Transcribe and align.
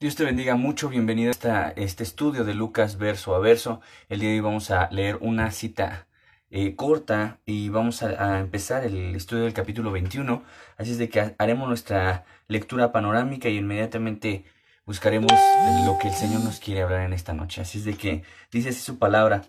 Dios 0.00 0.16
te 0.16 0.24
bendiga 0.24 0.56
mucho, 0.56 0.88
bienvenido 0.88 1.32
a 1.44 1.68
este 1.76 2.02
estudio 2.02 2.44
de 2.44 2.52
Lucas 2.52 2.98
verso 2.98 3.32
a 3.34 3.38
verso. 3.38 3.80
El 4.08 4.18
día 4.18 4.30
de 4.30 4.34
hoy 4.34 4.40
vamos 4.40 4.72
a 4.72 4.90
leer 4.90 5.18
una 5.20 5.52
cita 5.52 6.08
eh, 6.50 6.74
corta 6.74 7.38
y 7.46 7.68
vamos 7.68 8.02
a, 8.02 8.40
empezar 8.40 8.84
el 8.84 9.14
estudio 9.14 9.44
del 9.44 9.54
capítulo 9.54 9.92
21. 9.92 10.42
Así 10.76 10.90
es 10.90 10.98
de 10.98 11.08
que 11.08 11.36
haremos 11.38 11.68
nuestra 11.68 12.24
lectura 12.48 12.90
panorámica 12.90 13.48
y 13.48 13.56
inmediatamente 13.56 14.44
buscaremos 14.84 15.32
lo 15.86 15.96
que 15.98 16.08
el 16.08 16.14
Señor 16.14 16.42
nos 16.42 16.58
quiere 16.58 16.82
hablar 16.82 17.02
en 17.02 17.12
esta 17.12 17.32
noche. 17.32 17.60
Así 17.60 17.78
es 17.78 17.84
de 17.84 17.94
que 17.94 18.24
dice 18.50 18.70
así 18.70 18.80
su 18.80 18.98
palabra. 18.98 19.44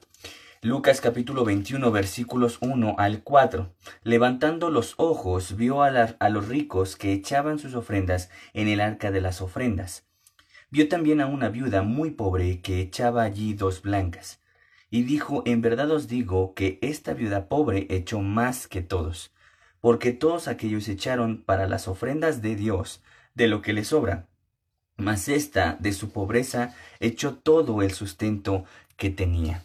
Lucas 0.62 1.02
capítulo 1.02 1.43
21 1.43 1.91
versículos 1.91 2.59
1 2.62 2.96
al 3.00 3.23
4. 3.23 3.73
Levantando 4.04 4.70
los 4.70 4.93
ojos 4.98 5.55
vio 5.55 5.82
a, 5.82 5.89
la, 5.89 6.16
a, 6.20 6.30
los 6.30 6.48
ricos 6.48 6.96
que 6.96 7.14
echaban 7.14 7.57
sus 7.57 7.73
ofrendas 7.73 8.30
en 8.54 8.68
el 8.68 8.80
arca 8.80 9.09
de 9.09 9.21
las 9.21 9.41
ofrendas. 9.41 10.04
Vio 10.75 10.89
también 10.89 11.21
a 11.21 11.27
una 11.27 11.47
viuda 11.47 11.83
muy 11.83 12.11
pobre 12.11 12.59
que 12.59 12.81
echaba 12.81 13.23
allí 13.23 13.53
dos 13.53 13.81
blancas. 13.81 14.41
Y 14.89 15.03
dijo, 15.03 15.41
en 15.45 15.61
verdad 15.61 15.89
os 15.89 16.09
digo 16.09 16.53
que 16.53 16.79
esta 16.81 17.13
viuda 17.13 17.47
pobre 17.47 17.88
echó 17.89 18.20
más 18.20 18.67
que 18.67 18.81
todos, 18.81 19.31
porque 19.80 20.11
todos 20.11 20.49
aquellos 20.49 20.89
echaron 20.89 21.41
para 21.45 21.69
las 21.69 21.88
ofrendas 21.88 22.41
de 22.41 22.57
Dios 22.57 23.02
de 23.35 23.47
lo 23.47 23.61
que 23.61 23.71
les 23.71 23.88
sobra. 23.88 24.27
Mas 24.97 25.30
esta 25.30 25.77
de 25.80 25.93
su 25.93 26.11
pobreza 26.11 26.75
echó 26.99 27.35
todo 27.35 27.81
el 27.81 27.91
sustento 27.91 28.66
que 28.97 29.09
tenía. 29.09 29.63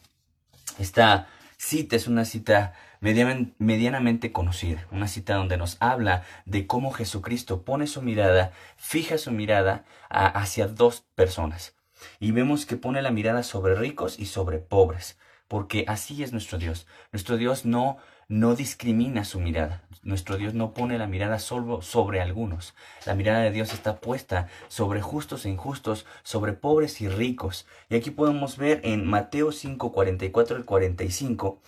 Esta 0.79 1.27
cita 1.57 1.97
es 1.97 2.07
una 2.07 2.25
cita 2.25 2.75
medianamente 3.01 4.33
conocida, 4.33 4.87
una 4.91 5.09
cita 5.09 5.35
donde 5.35 5.57
nos 5.57 5.77
habla 5.81 6.23
de 6.45 6.67
cómo 6.67 6.93
Jesucristo 6.93 7.63
pone 7.63 7.87
su 7.87 8.03
mirada, 8.03 8.53
fija 8.77 9.19
su 9.19 9.33
mirada 9.33 9.85
hacia 10.09 10.69
dos 10.69 11.05
personas. 11.15 11.75
Y 12.19 12.33
vemos 12.33 12.67
que 12.67 12.77
pone 12.77 13.03
la 13.03 13.11
mirada 13.11 13.43
sobre 13.43 13.75
ricos 13.75 14.19
y 14.19 14.27
sobre 14.27 14.59
pobres, 14.59 15.19
porque 15.49 15.85
así 15.89 16.23
es 16.23 16.33
nuestro 16.33 16.59
Dios. 16.59 16.87
Nuestro 17.13 17.37
Dios 17.37 17.65
no 17.65 17.99
no 18.31 18.55
discrimina 18.55 19.25
su 19.25 19.41
mirada. 19.41 19.83
Nuestro 20.05 20.37
Dios 20.37 20.55
no 20.55 20.73
pone 20.73 20.97
la 20.99 21.09
mirada 21.09 21.41
solo 21.41 21.83
sobre 21.83 22.21
algunos. 22.21 22.75
La 23.05 23.17
mirada 23.17 23.41
de 23.41 23.51
Dios 23.51 23.75
está 23.75 24.01
puesta 24.01 24.47
sobre 24.69 25.03
justos 25.03 25.45
e 25.45 25.51
injustos, 25.51 26.07
sobre 26.23 26.53
pobres 26.53 27.01
y 27.01 27.09
ricos. 27.09 27.67
Y 27.89 27.97
aquí 27.97 28.13
podemos 28.13 28.57
ver 28.57 28.83
en 28.85 29.05
Mateo 29.05 29.51
5, 29.51 29.91
44 29.91 30.57
al 30.57 30.65
45, 30.65 31.61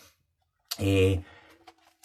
eh, 0.79 1.21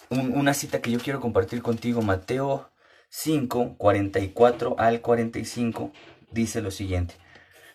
un, 0.09 0.33
una 0.33 0.53
cita 0.53 0.81
que 0.81 0.91
yo 0.91 0.99
quiero 0.99 1.19
compartir 1.19 1.61
contigo. 1.61 2.01
Mateo 2.01 2.69
5, 3.09 3.75
44 3.77 4.75
al 4.77 5.01
45 5.01 5.91
dice 6.31 6.61
lo 6.61 6.71
siguiente 6.71 7.15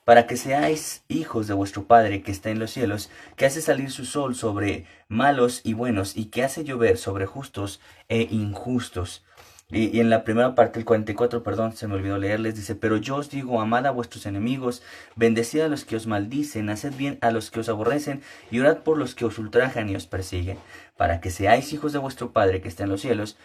para 0.05 0.27
que 0.27 0.37
seáis 0.37 1.05
hijos 1.09 1.47
de 1.47 1.55
vuestro 1.55 1.85
Padre 1.85 2.23
que 2.23 2.33
está 2.33 2.51
en 2.51 2.59
los 2.59 2.71
cielos, 2.71 3.11
que 3.37 3.47
hace 3.47 3.61
salir 3.61 3.91
su 3.91 4.05
sol 4.05 4.35
sobre 4.35 4.87
malos 5.09 5.61
y 5.65 5.75
buenos, 5.75 6.17
y 6.17 6.27
que 6.27 6.43
hace 6.43 6.65
llover 6.65 6.99
sobre 6.99 7.27
justos 7.27 7.81
e 8.09 8.23
injustos. 8.31 9.25
Y, 9.73 10.01
en 10.01 10.11
la 10.11 10.23
primera 10.23 10.55
parte, 10.55 10.79
el 10.79 10.85
44, 10.85 11.43
perdón, 11.43 11.73
se 11.75 11.89
me 11.89 11.95
olvidó 11.95 12.19
leerles, 12.19 12.55
dice, 12.55 12.75
pero 12.75 12.99
yo 12.99 13.17
os 13.17 13.31
digo, 13.31 13.61
amad 13.61 13.87
a 13.87 13.91
vuestros 13.91 14.27
enemigos, 14.27 14.83
bendecid 15.17 15.61
a 15.63 15.69
los 15.69 15.87
que 15.87 15.97
os 15.97 16.07
maldicen, 16.07 16.69
haced 16.69 16.93
bien 16.95 17.17
a 17.23 17.31
los 17.31 17.51
que 17.51 17.61
os 17.61 17.71
aborrecen, 17.71 18.23
y 18.51 18.61
orad 18.61 18.79
por 18.79 18.99
los 18.99 19.15
que 19.15 19.25
os 19.25 19.39
ultrajan 19.39 19.89
y 19.89 19.97
os 19.97 20.07
persiguen, 20.07 20.59
para 20.99 21.23
que 21.23 21.31
seáis 21.31 21.73
hijos 21.73 21.95
de 21.95 21.99
vuestro 21.99 22.33
Padre 22.33 22.61
que 22.61 22.69
está 22.69 22.85
en 22.85 22.91
los 22.91 23.01
cielos, 23.01 23.39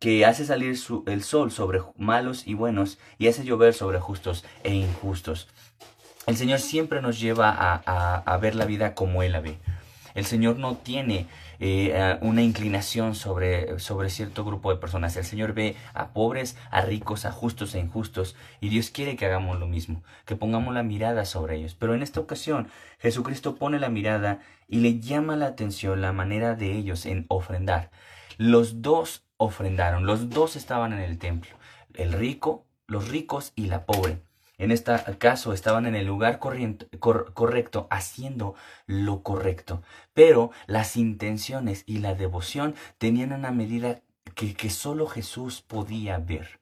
que 0.00 0.26
hace 0.26 0.44
salir 0.44 0.76
el 1.06 1.22
sol 1.22 1.52
sobre 1.52 1.80
malos 1.96 2.48
y 2.48 2.54
buenos, 2.54 2.98
y 3.16 3.28
hace 3.28 3.44
llover 3.44 3.72
sobre 3.72 4.00
justos 4.00 4.44
e 4.64 4.74
injustos. 4.74 5.46
El 6.26 6.36
Señor 6.36 6.58
siempre 6.58 7.00
nos 7.00 7.20
lleva 7.20 7.54
a, 7.56 8.36
ver 8.38 8.56
la 8.56 8.66
vida 8.66 8.94
como 8.94 9.22
Él 9.22 9.32
la 9.32 9.40
ve. 9.40 9.58
El 10.14 10.26
Señor 10.26 10.58
no 10.58 10.76
tiene 10.76 11.26
eh, 11.60 12.18
una 12.22 12.42
inclinación 12.42 13.14
sobre, 13.14 13.78
sobre 13.78 14.10
cierto 14.10 14.44
grupo 14.44 14.70
de 14.70 14.78
personas. 14.78 15.16
El 15.16 15.24
Señor 15.24 15.54
ve 15.54 15.76
a 15.94 16.12
pobres, 16.12 16.56
a 16.70 16.82
ricos, 16.82 17.24
a 17.24 17.32
justos 17.32 17.74
e 17.74 17.80
injustos. 17.80 18.36
Y 18.60 18.68
Dios 18.68 18.90
quiere 18.90 19.16
que 19.16 19.26
hagamos 19.26 19.58
lo 19.58 19.66
mismo, 19.66 20.02
que 20.24 20.36
pongamos 20.36 20.74
la 20.74 20.82
mirada 20.82 21.24
sobre 21.24 21.56
ellos. 21.56 21.74
Pero 21.74 21.94
en 21.94 22.02
esta 22.02 22.20
ocasión 22.20 22.68
Jesucristo 22.98 23.56
pone 23.56 23.78
la 23.78 23.88
mirada 23.88 24.40
y 24.68 24.78
le 24.78 25.00
llama 25.00 25.36
la 25.36 25.46
atención 25.46 26.00
la 26.00 26.12
manera 26.12 26.54
de 26.54 26.72
ellos 26.72 27.06
en 27.06 27.26
ofrendar. 27.28 27.90
Los 28.36 28.82
dos 28.82 29.24
ofrendaron, 29.36 30.06
los 30.06 30.30
dos 30.30 30.56
estaban 30.56 30.92
en 30.92 31.00
el 31.00 31.18
templo. 31.18 31.50
El 31.94 32.12
rico, 32.12 32.66
los 32.86 33.08
ricos 33.08 33.52
y 33.56 33.66
la 33.66 33.84
pobre. 33.84 34.27
En 34.58 34.72
este 34.72 34.92
caso 35.18 35.52
estaban 35.52 35.86
en 35.86 35.94
el 35.94 36.06
lugar 36.06 36.40
correcto, 36.40 37.86
haciendo 37.90 38.56
lo 38.86 39.22
correcto. 39.22 39.82
Pero 40.14 40.50
las 40.66 40.96
intenciones 40.96 41.84
y 41.86 41.98
la 41.98 42.14
devoción 42.14 42.74
tenían 42.98 43.32
una 43.32 43.52
medida 43.52 44.02
que, 44.34 44.70
solo 44.70 45.06
Jesús 45.06 45.62
podía 45.62 46.18
ver. 46.18 46.60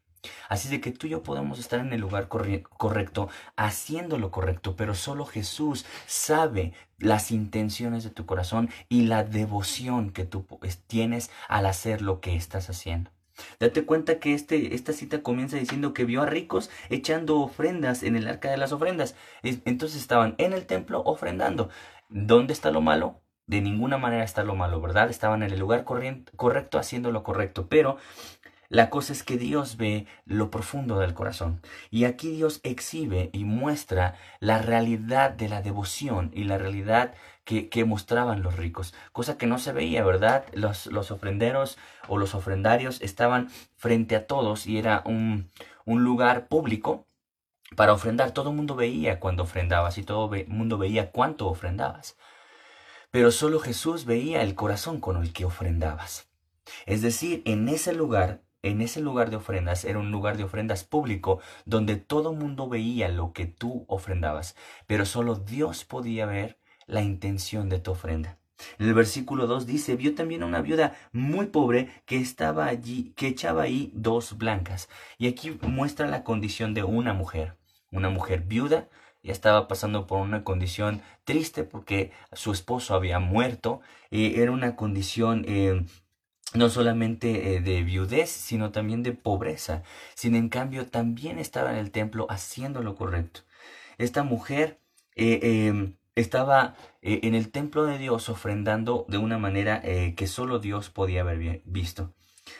Así 0.48 0.68
de 0.68 0.80
que 0.80 0.92
tú 0.92 1.06
y 1.06 1.10
yo 1.10 1.22
podemos 1.22 1.58
estar 1.58 1.80
en 1.80 1.92
el 1.92 2.00
lugar 2.00 2.28
correcto, 2.28 3.28
haciendo 3.56 4.18
lo 4.18 4.30
correcto, 4.30 4.76
pero 4.76 4.94
solo 4.94 5.24
Jesús 5.24 5.86
sabe 6.06 6.74
las 6.98 7.30
intenciones 7.30 8.04
de 8.04 8.10
tu 8.10 8.26
corazón 8.26 8.68
y 8.88 9.06
la 9.06 9.24
devoción 9.24 10.10
que 10.10 10.24
tú 10.24 10.46
tienes 10.86 11.30
al 11.48 11.64
hacer 11.64 12.02
lo 12.02 12.20
que 12.20 12.36
estás 12.36 12.68
haciendo. 12.68 13.15
Date 13.60 13.84
cuenta 13.84 14.18
que 14.18 14.34
este, 14.34 14.74
esta 14.74 14.92
cita 14.92 15.22
comienza 15.22 15.56
diciendo 15.56 15.92
que 15.92 16.04
vio 16.04 16.22
a 16.22 16.26
ricos 16.26 16.70
echando 16.90 17.40
ofrendas 17.40 18.02
en 18.02 18.16
el 18.16 18.28
arca 18.28 18.50
de 18.50 18.56
las 18.56 18.72
ofrendas. 18.72 19.14
Entonces 19.42 20.00
estaban 20.00 20.34
en 20.38 20.52
el 20.52 20.66
templo 20.66 21.02
ofrendando. 21.04 21.68
¿Dónde 22.08 22.52
está 22.52 22.70
lo 22.70 22.80
malo? 22.80 23.20
De 23.46 23.60
ninguna 23.60 23.98
manera 23.98 24.24
está 24.24 24.42
lo 24.42 24.56
malo, 24.56 24.80
¿verdad? 24.80 25.08
Estaban 25.10 25.42
en 25.42 25.52
el 25.52 25.60
lugar 25.60 25.84
correcto 25.84 26.78
haciendo 26.78 27.12
lo 27.12 27.22
correcto. 27.22 27.68
Pero 27.68 27.96
la 28.68 28.90
cosa 28.90 29.12
es 29.12 29.22
que 29.22 29.36
Dios 29.36 29.76
ve 29.76 30.06
lo 30.24 30.50
profundo 30.50 30.98
del 30.98 31.14
corazón. 31.14 31.60
Y 31.90 32.04
aquí 32.04 32.30
Dios 32.30 32.60
exhibe 32.64 33.30
y 33.32 33.44
muestra 33.44 34.14
la 34.40 34.58
realidad 34.60 35.30
de 35.30 35.48
la 35.48 35.62
devoción 35.62 36.30
y 36.34 36.44
la 36.44 36.58
realidad 36.58 37.14
que, 37.46 37.84
mostraban 37.84 38.42
los 38.42 38.56
ricos. 38.56 38.92
Cosa 39.12 39.38
que 39.38 39.46
no 39.46 39.58
se 39.58 39.72
veía, 39.72 40.04
¿verdad? 40.04 40.44
Los, 40.52 40.86
los 40.86 41.12
ofrenderos 41.12 41.78
o 42.08 42.18
los 42.18 42.34
ofrendarios 42.34 43.00
estaban 43.00 43.50
frente 43.76 44.16
a 44.16 44.26
todos 44.26 44.66
y 44.66 44.78
era 44.78 45.02
un, 45.06 45.50
un 45.84 46.02
lugar 46.02 46.48
público 46.48 47.06
para 47.76 47.92
ofrendar. 47.92 48.32
Todo 48.32 48.50
el 48.50 48.56
mundo 48.56 48.74
veía 48.74 49.20
cuando 49.20 49.44
ofrendabas 49.44 49.96
y 49.96 50.02
todo 50.02 50.34
el 50.34 50.48
mundo 50.48 50.76
veía 50.76 51.12
cuánto 51.12 51.46
ofrendabas. 51.46 52.16
Pero 53.12 53.30
solo 53.30 53.60
Jesús 53.60 54.06
veía 54.06 54.42
el 54.42 54.56
corazón 54.56 55.00
con 55.00 55.22
el 55.22 55.32
que 55.32 55.44
ofrendabas. 55.44 56.28
Es 56.84 57.00
decir, 57.00 57.42
en 57.46 57.68
ese 57.68 57.92
lugar 57.92 58.42
en 58.62 58.80
ese 58.80 59.00
lugar 59.00 59.30
de 59.30 59.36
ofrendas 59.36 59.84
era 59.84 60.00
un 60.00 60.10
lugar 60.10 60.36
de 60.36 60.42
ofrendas 60.42 60.82
público 60.82 61.38
donde 61.66 61.94
todo 61.94 62.32
mundo 62.32 62.68
veía 62.68 63.08
lo 63.08 63.32
que 63.32 63.46
tú 63.46 63.84
ofrendabas, 63.86 64.56
pero 64.88 65.06
solo 65.06 65.36
Dios 65.36 65.84
podía 65.84 66.26
ver 66.26 66.58
la 66.86 67.02
intención 67.02 67.68
de 67.68 67.78
tu 67.78 67.92
ofrenda. 67.92 68.38
En 68.78 68.88
el 68.88 68.94
versículo 68.94 69.46
2 69.46 69.66
dice, 69.66 69.96
vio 69.96 70.14
también 70.14 70.42
a 70.42 70.46
una 70.46 70.62
viuda 70.62 70.96
muy 71.12 71.46
pobre 71.46 71.90
que 72.06 72.16
estaba 72.16 72.66
allí, 72.66 73.12
que 73.16 73.28
echaba 73.28 73.62
ahí 73.62 73.90
dos 73.94 74.38
blancas. 74.38 74.88
Y 75.18 75.28
aquí 75.28 75.58
muestra 75.62 76.06
la 76.06 76.24
condición 76.24 76.72
de 76.72 76.82
una 76.82 77.12
mujer, 77.12 77.56
una 77.90 78.08
mujer 78.08 78.42
viuda, 78.42 78.88
ya 79.22 79.32
estaba 79.32 79.68
pasando 79.68 80.06
por 80.06 80.20
una 80.20 80.44
condición 80.44 81.02
triste 81.24 81.64
porque 81.64 82.12
su 82.32 82.52
esposo 82.52 82.94
había 82.94 83.18
muerto, 83.18 83.80
y 84.10 84.40
era 84.40 84.52
una 84.52 84.76
condición 84.76 85.44
eh, 85.48 85.84
no 86.54 86.70
solamente 86.70 87.56
eh, 87.56 87.60
de 87.60 87.82
viudez, 87.82 88.30
sino 88.30 88.70
también 88.70 89.02
de 89.02 89.12
pobreza. 89.12 89.82
Sin 90.14 90.34
en 90.34 90.48
cambio, 90.48 90.86
también 90.86 91.38
estaba 91.38 91.72
en 91.72 91.78
el 91.78 91.90
templo 91.90 92.26
haciendo 92.30 92.82
lo 92.82 92.94
correcto. 92.94 93.40
Esta 93.98 94.22
mujer 94.22 94.78
eh, 95.16 95.68
em, 95.68 95.96
estaba 96.16 96.74
eh, 97.02 97.20
en 97.22 97.34
el 97.34 97.50
templo 97.52 97.84
de 97.84 97.98
Dios 97.98 98.28
ofrendando 98.28 99.06
de 99.08 99.18
una 99.18 99.38
manera 99.38 99.82
que 99.82 100.26
solo 100.26 100.58
Dios 100.58 100.90
podía 100.90 101.20
haber 101.20 101.62
visto. 101.64 102.12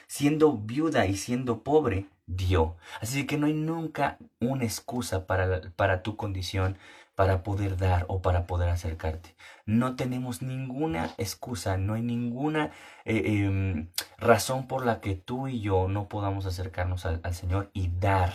Siendo 0.07 0.53
viuda 0.53 1.07
y 1.07 1.17
siendo 1.17 1.63
pobre, 1.63 2.07
dio. 2.27 2.77
Así 3.01 3.27
que 3.27 3.39
no 3.39 3.47
hay 3.47 3.55
nunca 3.55 4.19
una 4.41 4.65
excusa 4.65 5.27
para, 5.27 5.73
para 5.77 6.03
tu 6.03 6.17
condición 6.17 6.79
para 7.17 7.43
poder 7.43 7.77
dar 7.79 8.05
o 8.09 8.21
para 8.23 8.47
poder 8.47 8.69
acercarte. 8.69 9.35
No 9.65 9.97
tenemos 9.97 10.43
ninguna 10.43 11.15
excusa, 11.17 11.79
no 11.79 11.95
hay 11.95 12.03
ninguna 12.03 12.71
eh, 13.05 13.23
em, 13.47 13.89
razón 14.19 14.69
por 14.69 14.85
la 14.85 15.01
que 15.01 15.15
tú 15.15 15.49
y 15.49 15.61
yo 15.61 15.89
no 15.89 16.09
podamos 16.09 16.45
acercarnos 16.47 17.07
al, 17.07 17.35
Señor 17.35 17.71
y 17.73 17.89
dar. 17.89 18.35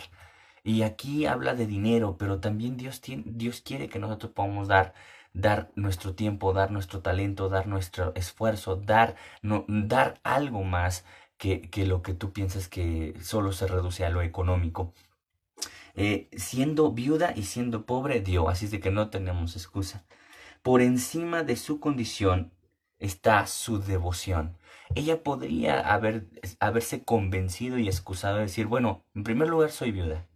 Y 0.64 0.82
aquí 0.82 1.26
habla 1.26 1.54
de 1.54 1.66
dinero, 1.66 2.16
pero 2.18 2.40
también 2.40 2.76
Dios, 2.76 3.00
tiene, 3.00 3.24
Dios 3.26 3.60
quiere 3.60 3.88
que 3.88 3.98
nosotros 3.98 4.32
podamos 4.32 4.68
dar 4.68 4.94
dar 5.34 5.70
nuestro 5.76 6.14
tiempo, 6.14 6.52
dar 6.52 6.70
nuestro 6.70 7.00
talento, 7.00 7.48
dar 7.48 7.66
nuestro 7.66 8.12
esfuerzo, 8.14 8.76
dar, 8.76 9.16
no, 9.42 9.64
dar 9.68 10.20
algo 10.24 10.62
más 10.64 11.04
que, 11.38 11.62
que, 11.70 11.86
lo 11.86 12.02
que 12.02 12.14
tú 12.14 12.32
piensas 12.32 12.68
que 12.68 13.14
solo 13.22 13.52
se 13.52 13.66
reduce 13.66 14.04
a 14.04 14.10
lo 14.10 14.22
económico. 14.22 14.92
eh, 15.94 16.28
siendo 16.36 16.92
viuda 16.92 17.32
y 17.36 17.44
siendo 17.44 17.84
pobre, 17.86 18.20
dio, 18.20 18.48
así 18.48 18.66
es 18.66 18.70
de 18.70 18.80
que 18.80 18.90
no 18.90 19.10
tenemos 19.10 19.56
excusa. 19.56 20.04
Por 20.62 20.82
encima 20.82 21.44
de 21.44 21.56
su 21.56 21.80
condición 21.80 22.52
está 22.98 23.46
su 23.46 23.80
devoción. 23.80 24.58
Ella 24.94 25.22
podría 25.22 25.80
haber, 25.94 26.28
haberse 26.60 27.04
convencido 27.04 27.78
y 27.78 27.88
excusado 27.88 28.36
de 28.36 28.42
decir, 28.44 28.66
bueno, 28.66 29.04
en 29.14 29.24
primer 29.24 29.48
lugar 29.48 29.70
soy 29.72 29.92
viuda. 29.92 30.26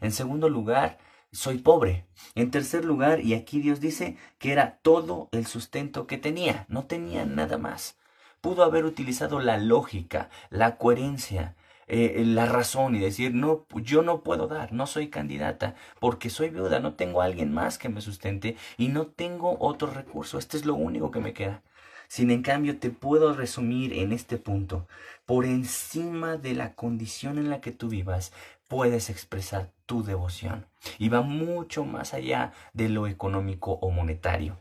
En 0.00 0.12
segundo 0.12 0.48
lugar, 0.48 0.98
soy 1.32 1.58
pobre. 1.58 2.06
En 2.34 2.50
tercer 2.50 2.84
lugar, 2.84 3.20
y 3.20 3.34
aquí 3.34 3.60
Dios 3.60 3.80
dice 3.80 4.16
que 4.38 4.52
era 4.52 4.78
todo 4.82 5.28
el 5.32 5.46
sustento 5.46 6.06
que 6.06 6.18
tenía, 6.18 6.66
no 6.68 6.86
tenía 6.86 7.24
nada 7.24 7.58
más. 7.58 7.98
Pudo 8.40 8.62
haber 8.64 8.84
utilizado 8.84 9.40
la 9.40 9.58
lógica, 9.58 10.30
la 10.50 10.76
coherencia, 10.76 11.54
eh, 11.88 12.24
la 12.26 12.46
razón 12.46 12.96
y 12.96 12.98
decir, 12.98 13.32
no, 13.32 13.64
yo 13.76 14.02
no 14.02 14.22
puedo 14.22 14.48
dar, 14.48 14.72
no 14.72 14.86
soy 14.86 15.08
candidata, 15.08 15.76
porque 16.00 16.30
soy 16.30 16.50
viuda, 16.50 16.80
no 16.80 16.94
tengo 16.94 17.22
a 17.22 17.26
alguien 17.26 17.52
más 17.52 17.78
que 17.78 17.88
me 17.88 18.00
sustente 18.00 18.56
y 18.76 18.88
no 18.88 19.06
tengo 19.06 19.56
otro 19.60 19.90
recurso, 19.92 20.38
este 20.38 20.56
es 20.56 20.64
lo 20.64 20.74
único 20.74 21.10
que 21.12 21.20
me 21.20 21.32
queda. 21.32 21.62
Sin 22.08 22.30
en 22.30 22.42
cambio, 22.42 22.78
te 22.78 22.90
puedo 22.90 23.34
resumir 23.34 23.92
en 23.92 24.12
este 24.12 24.36
punto, 24.36 24.86
por 25.26 25.44
encima 25.44 26.36
de 26.36 26.54
la 26.54 26.74
condición 26.74 27.38
en 27.38 27.50
la 27.50 27.60
que 27.60 27.72
tú 27.72 27.88
vivas, 27.88 28.32
puedes 28.68 29.10
expresar 29.10 29.70
tu 29.86 30.02
devoción 30.02 30.66
y 30.98 31.08
va 31.08 31.22
mucho 31.22 31.84
más 31.84 32.14
allá 32.14 32.52
de 32.72 32.88
lo 32.88 33.06
económico 33.06 33.72
o 33.72 33.90
monetario. 33.90 34.58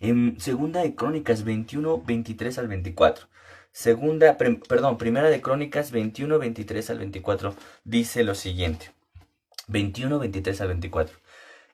En 0.00 0.38
segunda 0.40 0.82
de 0.82 0.94
Crónicas 0.94 1.44
21, 1.44 2.02
23 2.02 2.58
al 2.58 2.68
24. 2.68 3.26
Segunda, 3.72 4.38
perdón, 4.38 4.98
primera 4.98 5.28
de 5.28 5.40
Crónicas 5.40 5.90
21, 5.90 6.38
23 6.38 6.90
al 6.90 6.98
24 6.98 7.54
dice 7.84 8.22
lo 8.22 8.34
siguiente. 8.34 8.92
21, 9.68 10.18
23 10.18 10.60
al 10.60 10.68
24. 10.68 11.18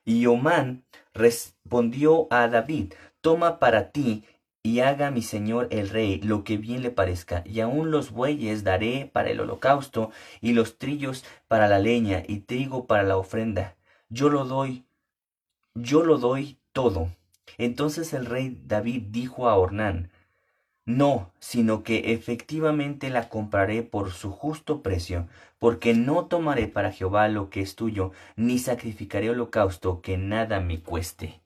Y 0.04 0.26
Omán 0.26 0.84
respondió 1.12 2.26
a 2.30 2.48
David, 2.48 2.94
toma 3.20 3.58
para 3.58 3.90
ti 3.90 4.24
y 4.62 4.80
haga 4.80 5.10
mi 5.10 5.22
señor 5.22 5.68
el 5.70 5.88
rey 5.88 6.20
lo 6.20 6.44
que 6.44 6.56
bien 6.56 6.82
le 6.82 6.90
parezca, 6.90 7.42
y 7.46 7.60
aun 7.60 7.90
los 7.90 8.10
bueyes 8.10 8.62
daré 8.64 9.10
para 9.12 9.30
el 9.30 9.40
holocausto, 9.40 10.10
y 10.40 10.52
los 10.52 10.78
trillos 10.78 11.24
para 11.48 11.68
la 11.68 11.78
leña, 11.78 12.22
y 12.26 12.40
trigo 12.40 12.86
para 12.86 13.02
la 13.02 13.16
ofrenda. 13.16 13.76
Yo 14.08 14.28
lo 14.28 14.44
doy, 14.44 14.84
yo 15.74 16.04
lo 16.04 16.18
doy 16.18 16.58
todo. 16.72 17.08
Entonces 17.58 18.12
el 18.12 18.26
rey 18.26 18.60
David 18.66 19.04
dijo 19.10 19.48
a 19.48 19.56
Ornán, 19.56 20.10
no, 20.86 21.30
sino 21.38 21.82
que 21.84 22.12
efectivamente 22.12 23.10
la 23.10 23.28
compraré 23.28 23.82
por 23.82 24.10
su 24.12 24.32
justo 24.32 24.82
precio, 24.82 25.28
porque 25.58 25.94
no 25.94 26.26
tomaré 26.26 26.66
para 26.66 26.90
Jehová 26.90 27.28
lo 27.28 27.48
que 27.50 27.60
es 27.60 27.76
tuyo, 27.76 28.12
ni 28.34 28.58
sacrificaré 28.58 29.30
holocausto 29.30 30.00
que 30.00 30.16
nada 30.16 30.60
me 30.60 30.80
cueste. 30.80 31.40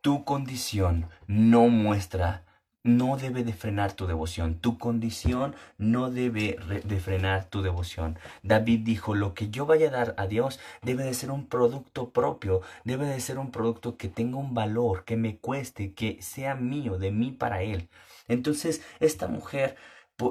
Tu 0.00 0.24
condición 0.24 1.08
no 1.26 1.68
muestra, 1.68 2.44
no 2.84 3.16
debe 3.16 3.44
de 3.44 3.52
frenar 3.52 3.92
tu 3.92 4.06
devoción. 4.06 4.54
Tu 4.60 4.78
condición 4.78 5.54
no 5.76 6.10
debe 6.10 6.56
de 6.84 7.00
frenar 7.00 7.44
tu 7.44 7.62
devoción. 7.62 8.18
David 8.42 8.80
dijo, 8.84 9.14
lo 9.14 9.34
que 9.34 9.50
yo 9.50 9.66
vaya 9.66 9.88
a 9.88 9.92
dar 9.92 10.14
a 10.16 10.26
Dios 10.26 10.60
debe 10.82 11.04
de 11.04 11.14
ser 11.14 11.30
un 11.30 11.46
producto 11.46 12.10
propio, 12.10 12.62
debe 12.84 13.06
de 13.06 13.20
ser 13.20 13.38
un 13.38 13.50
producto 13.50 13.96
que 13.96 14.08
tenga 14.08 14.38
un 14.38 14.54
valor, 14.54 15.04
que 15.04 15.16
me 15.16 15.38
cueste, 15.38 15.92
que 15.94 16.22
sea 16.22 16.54
mío, 16.54 16.98
de 16.98 17.10
mí 17.10 17.32
para 17.32 17.62
Él. 17.62 17.88
Entonces, 18.28 18.82
esta 19.00 19.26
mujer 19.26 19.76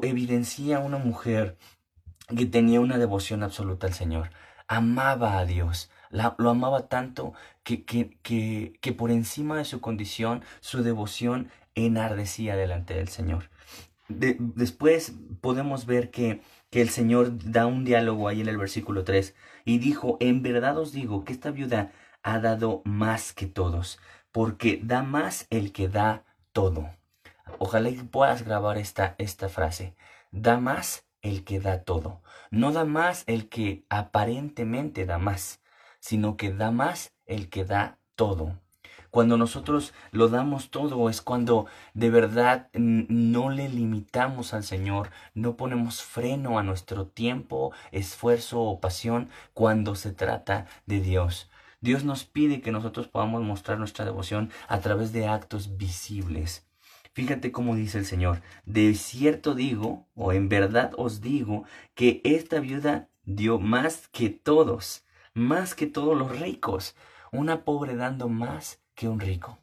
evidencia 0.02 0.80
una 0.80 0.98
mujer 0.98 1.58
que 2.36 2.46
tenía 2.46 2.80
una 2.80 2.98
devoción 2.98 3.44
absoluta 3.44 3.88
al 3.88 3.94
Señor. 3.94 4.32
Amaba 4.68 5.38
a 5.38 5.46
Dios, 5.46 5.90
lo 6.10 6.50
amaba 6.50 6.88
tanto 6.88 7.34
que, 7.64 7.84
que, 7.84 8.18
que, 8.22 8.78
que 8.82 8.94
por 8.94 9.12
encima 9.12 9.58
de 9.58 9.66
su 9.66 9.82
condición, 9.82 10.44
su 10.60 10.84
devoción 10.84 11.50
enardecía 11.76 12.56
delante 12.56 12.96
del 12.96 13.10
Señor. 13.10 13.50
después 14.10 15.14
podemos 15.42 15.86
ver 15.86 16.12
que, 16.12 16.42
que 16.70 16.82
el 16.82 16.90
Señor 16.90 17.38
da 17.52 17.66
un 17.66 17.86
diálogo 17.86 18.28
ahí 18.28 18.42
en 18.42 18.48
el 18.48 18.58
versículo 18.58 19.04
3 19.04 19.36
y 19.66 19.80
dijo, 19.80 20.18
en 20.20 20.42
verdad 20.42 20.78
os 20.78 20.92
digo 20.92 21.24
que 21.26 21.34
esta 21.34 21.52
viuda 21.52 21.92
ha 22.24 22.40
dado 22.40 22.82
más 22.86 23.34
que 23.34 23.48
todos, 23.48 24.00
porque 24.32 24.80
da 24.84 25.04
más 25.04 25.48
el 25.50 25.72
que 25.72 25.88
da 25.88 26.24
todo. 26.52 26.90
Ojalá 27.60 27.90
que 27.90 28.04
puedas 28.04 28.44
grabar 28.44 28.78
esta, 28.78 29.16
esta 29.18 29.50
frase. 29.50 29.96
Da 30.32 30.60
más 30.60 31.06
el 31.22 31.44
que 31.44 31.60
da 31.60 31.84
todo. 31.84 32.22
No 32.52 32.72
da 32.72 32.86
más 32.86 33.24
el 33.28 33.50
que 33.50 33.86
aparentemente 33.90 35.06
da 35.06 35.18
más, 35.18 35.62
sino 36.00 36.38
que 36.38 36.54
da 36.54 36.72
más 36.72 37.14
el 37.26 37.50
que 37.50 37.66
da 37.66 38.00
todo. 38.16 38.60
Cuando 39.10 39.38
nosotros 39.38 39.94
lo 40.12 40.28
damos 40.28 40.70
todo 40.70 41.10
es 41.10 41.22
cuando 41.22 41.66
de 41.94 42.10
verdad 42.10 42.70
no 42.74 43.50
le 43.50 43.70
limitamos 43.70 44.54
al 44.54 44.64
Señor, 44.64 45.10
no 45.34 45.56
ponemos 45.56 46.04
freno 46.04 46.60
a 46.60 46.64
nuestro 46.64 47.08
tiempo, 47.08 47.72
esfuerzo 47.92 48.62
o 48.62 48.80
pasión 48.80 49.30
cuando 49.54 49.96
se 49.96 50.12
trata 50.12 50.68
de 50.86 51.00
Dios. 51.00 51.50
Dios 51.80 52.04
nos 52.04 52.26
pide 52.26 52.62
que 52.62 52.72
nosotros 52.72 53.08
podamos 53.08 53.44
mostrar 53.44 53.80
nuestra 53.80 54.04
devoción 54.04 54.52
a 54.68 54.80
través 54.80 55.14
de 55.14 55.28
actos 55.28 55.78
visibles. 55.78 56.68
Fíjate 57.14 57.52
cómo 57.52 57.76
dice 57.76 57.98
el 57.98 58.06
Señor, 58.06 58.42
de 58.66 58.94
cierto 58.94 59.56
digo, 59.56 60.06
o 60.14 60.34
en 60.34 60.50
verdad 60.50 60.92
os 60.98 61.22
digo, 61.22 61.64
que 61.96 62.22
esta 62.24 62.60
viuda 62.60 63.10
dio 63.26 63.58
más 63.58 64.08
que 64.10 64.30
todos, 64.30 65.07
más 65.38 65.76
que 65.76 65.88
todos 65.88 66.18
los 66.18 66.40
ricos, 66.40 66.96
una 67.32 67.64
pobre 67.64 67.96
dando 67.96 68.28
más 68.28 68.82
que 68.96 69.08
un 69.08 69.20
rico. 69.20 69.60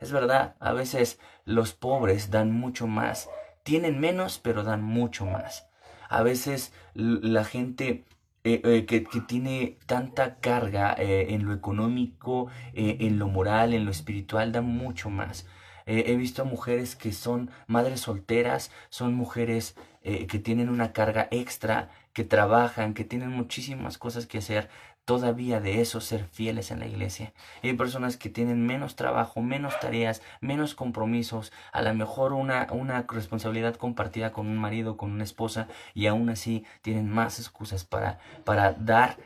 Es 0.00 0.10
verdad, 0.10 0.56
a 0.58 0.72
veces 0.72 1.20
los 1.44 1.74
pobres 1.74 2.30
dan 2.30 2.50
mucho 2.50 2.86
más, 2.86 3.28
tienen 3.62 4.00
menos, 4.00 4.38
pero 4.38 4.64
dan 4.64 4.82
mucho 4.82 5.26
más. 5.26 5.68
A 6.08 6.22
veces 6.22 6.72
la 6.94 7.44
gente 7.44 8.04
eh, 8.44 8.60
eh, 8.64 8.86
que, 8.86 9.00
tiene 9.20 9.78
tanta 9.86 10.40
carga 10.40 10.94
eh, 10.98 11.34
en 11.34 11.46
lo 11.46 11.52
económico, 11.52 12.48
en 12.74 13.18
lo 13.18 13.28
moral, 13.28 13.74
en 13.74 13.84
lo 13.84 13.90
espiritual, 13.90 14.50
da 14.50 14.62
mucho 14.62 15.10
más. 15.10 15.46
He 15.84 16.14
visto 16.14 16.44
mujeres 16.44 16.94
que 16.94 17.12
son 17.12 17.50
madres 17.66 18.00
solteras, 18.00 18.70
son 18.88 19.14
mujeres 19.14 19.74
que 20.02 20.38
tienen 20.38 20.68
una 20.68 20.92
carga 20.92 21.26
extra, 21.32 21.90
que 22.12 22.24
trabajan, 22.24 22.94
que 22.94 23.04
tienen 23.04 23.30
muchísimas 23.30 23.98
cosas 23.98 24.26
que 24.26 24.38
hacer, 24.38 24.68
todavía 25.04 25.60
de 25.60 25.80
eso 25.80 26.00
ser 26.00 26.24
fieles 26.24 26.70
en 26.70 26.80
la 26.80 26.86
iglesia. 26.86 27.32
hay 27.62 27.74
personas 27.74 28.16
que 28.16 28.30
tienen 28.30 28.66
menos 28.66 28.96
trabajo, 28.96 29.42
menos 29.42 29.78
tareas, 29.80 30.22
menos 30.40 30.74
compromisos, 30.74 31.52
a 31.72 31.82
lo 31.82 31.94
mejor 31.94 32.32
una, 32.32 32.68
una 32.70 33.02
responsabilidad 33.08 33.76
compartida 33.76 34.32
con 34.32 34.46
un 34.46 34.58
marido, 34.58 34.96
con 34.96 35.10
una 35.12 35.24
esposa, 35.24 35.68
y 35.94 36.06
aún 36.06 36.30
así 36.30 36.64
tienen 36.82 37.08
más 37.10 37.38
excusas 37.38 37.84
para, 37.84 38.18
para 38.44 38.72
dar 38.74 39.18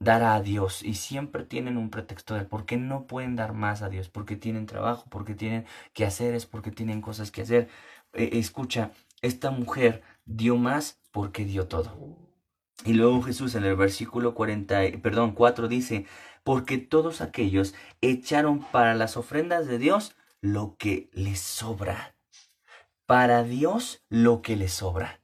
dar 0.00 0.22
a 0.22 0.40
Dios 0.40 0.82
y 0.82 0.94
siempre 0.94 1.44
tienen 1.44 1.76
un 1.76 1.90
pretexto 1.90 2.34
de 2.34 2.44
por 2.44 2.64
qué 2.66 2.76
no 2.78 3.06
pueden 3.06 3.36
dar 3.36 3.52
más 3.52 3.82
a 3.82 3.90
Dios, 3.90 4.08
porque 4.08 4.34
tienen 4.36 4.66
trabajo, 4.66 5.04
porque 5.10 5.34
tienen 5.34 5.66
que 5.92 6.06
hacer, 6.06 6.34
es 6.34 6.46
porque 6.46 6.70
tienen 6.70 7.02
cosas 7.02 7.30
que 7.30 7.42
hacer. 7.42 7.68
Eh, 8.14 8.30
escucha, 8.32 8.92
esta 9.22 9.50
mujer 9.50 10.02
dio 10.24 10.56
más 10.56 10.98
porque 11.12 11.44
dio 11.44 11.68
todo. 11.68 12.09
Y 12.84 12.94
luego 12.94 13.22
Jesús 13.22 13.54
en 13.54 13.64
el 13.64 13.76
versículo 13.76 14.34
40, 14.34 14.80
perdón, 15.02 15.32
4 15.32 15.68
dice, 15.68 16.06
porque 16.44 16.78
todos 16.78 17.20
aquellos 17.20 17.74
echaron 18.00 18.60
para 18.60 18.94
las 18.94 19.16
ofrendas 19.16 19.66
de 19.66 19.78
Dios 19.78 20.16
lo 20.40 20.76
que 20.78 21.10
les 21.12 21.40
sobra. 21.40 22.16
Para 23.06 23.42
Dios 23.42 24.02
lo 24.08 24.40
que 24.40 24.56
les 24.56 24.72
sobra. 24.72 25.20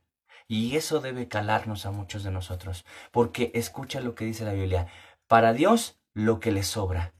Y 0.48 0.76
eso 0.76 1.00
debe 1.00 1.28
calarnos 1.28 1.86
a 1.86 1.90
muchos 1.90 2.22
de 2.22 2.30
nosotros, 2.30 2.84
porque 3.10 3.50
escucha 3.54 4.00
lo 4.00 4.14
que 4.14 4.26
dice 4.26 4.44
la 4.44 4.52
Biblia, 4.52 4.88
para 5.26 5.52
Dios 5.52 5.98
lo 6.12 6.38
que 6.38 6.52
le 6.52 6.62
sobra. 6.62 7.15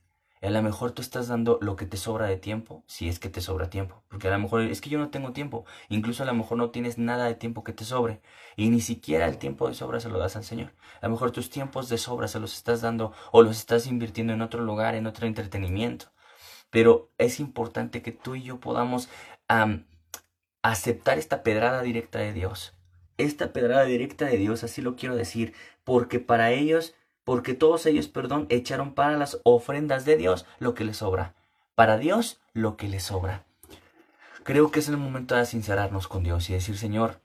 A 0.46 0.50
lo 0.50 0.62
mejor 0.62 0.92
tú 0.92 1.02
estás 1.02 1.28
dando 1.28 1.58
lo 1.60 1.76
que 1.76 1.86
te 1.86 1.96
sobra 1.96 2.26
de 2.26 2.36
tiempo, 2.36 2.84
si 2.86 3.08
es 3.08 3.18
que 3.18 3.28
te 3.28 3.40
sobra 3.40 3.68
tiempo, 3.68 4.02
porque 4.08 4.28
a 4.28 4.30
lo 4.30 4.38
mejor 4.38 4.62
es 4.62 4.80
que 4.80 4.90
yo 4.90 4.98
no 4.98 5.10
tengo 5.10 5.32
tiempo, 5.32 5.64
incluso 5.88 6.22
a 6.22 6.26
lo 6.26 6.34
mejor 6.34 6.58
no 6.58 6.70
tienes 6.70 6.98
nada 6.98 7.26
de 7.26 7.34
tiempo 7.34 7.64
que 7.64 7.72
te 7.72 7.84
sobre, 7.84 8.20
y 8.56 8.70
ni 8.70 8.80
siquiera 8.80 9.26
el 9.26 9.38
tiempo 9.38 9.68
de 9.68 9.74
sobra 9.74 10.00
se 10.00 10.08
lo 10.08 10.18
das 10.18 10.36
al 10.36 10.44
Señor. 10.44 10.72
A 11.00 11.06
lo 11.06 11.12
mejor 11.12 11.30
tus 11.32 11.50
tiempos 11.50 11.88
de 11.88 11.98
sobra 11.98 12.28
se 12.28 12.40
los 12.40 12.54
estás 12.54 12.80
dando 12.80 13.12
o 13.32 13.42
los 13.42 13.58
estás 13.58 13.86
invirtiendo 13.86 14.32
en 14.32 14.42
otro 14.42 14.62
lugar, 14.62 14.94
en 14.94 15.06
otro 15.06 15.26
entretenimiento. 15.26 16.12
Pero 16.70 17.10
es 17.18 17.40
importante 17.40 18.02
que 18.02 18.12
tú 18.12 18.34
y 18.36 18.42
yo 18.42 18.60
podamos 18.60 19.08
aceptar 20.62 21.18
esta 21.18 21.42
pedrada 21.42 21.82
directa 21.82 22.18
de 22.18 22.32
Dios 22.32 22.76
esta 23.18 23.52
pedrada 23.52 23.84
directa 23.84 24.26
de 24.26 24.36
Dios, 24.36 24.64
así 24.64 24.82
lo 24.82 24.96
quiero 24.96 25.16
decir, 25.16 25.54
porque 25.84 26.20
para 26.20 26.50
ellos, 26.50 26.94
porque 27.26 27.52
todos 27.52 27.85
ellos, 27.85 28.09
perdón, 28.09 28.47
echaron 28.49 28.95
para 28.95 29.18
las 29.18 29.38
ofrendas 29.45 30.06
de 30.06 30.16
Dios 30.16 30.47
lo 30.59 30.73
que 30.73 30.85
les 30.85 30.97
sobra. 30.97 31.35
Para 31.75 31.99
Dios 31.99 32.40
lo 32.54 32.78
que 32.78 32.88
les 32.88 33.02
sobra. 33.02 33.45
Creo 34.45 34.71
que 34.71 34.78
es 34.78 34.88
el 34.88 34.97
momento 34.97 35.35
de 35.35 35.45
sincerarnos 35.45 36.09
con 36.09 36.23
Dios 36.23 36.49
y 36.49 36.54
decir, 36.54 36.78
Señor, 36.78 37.21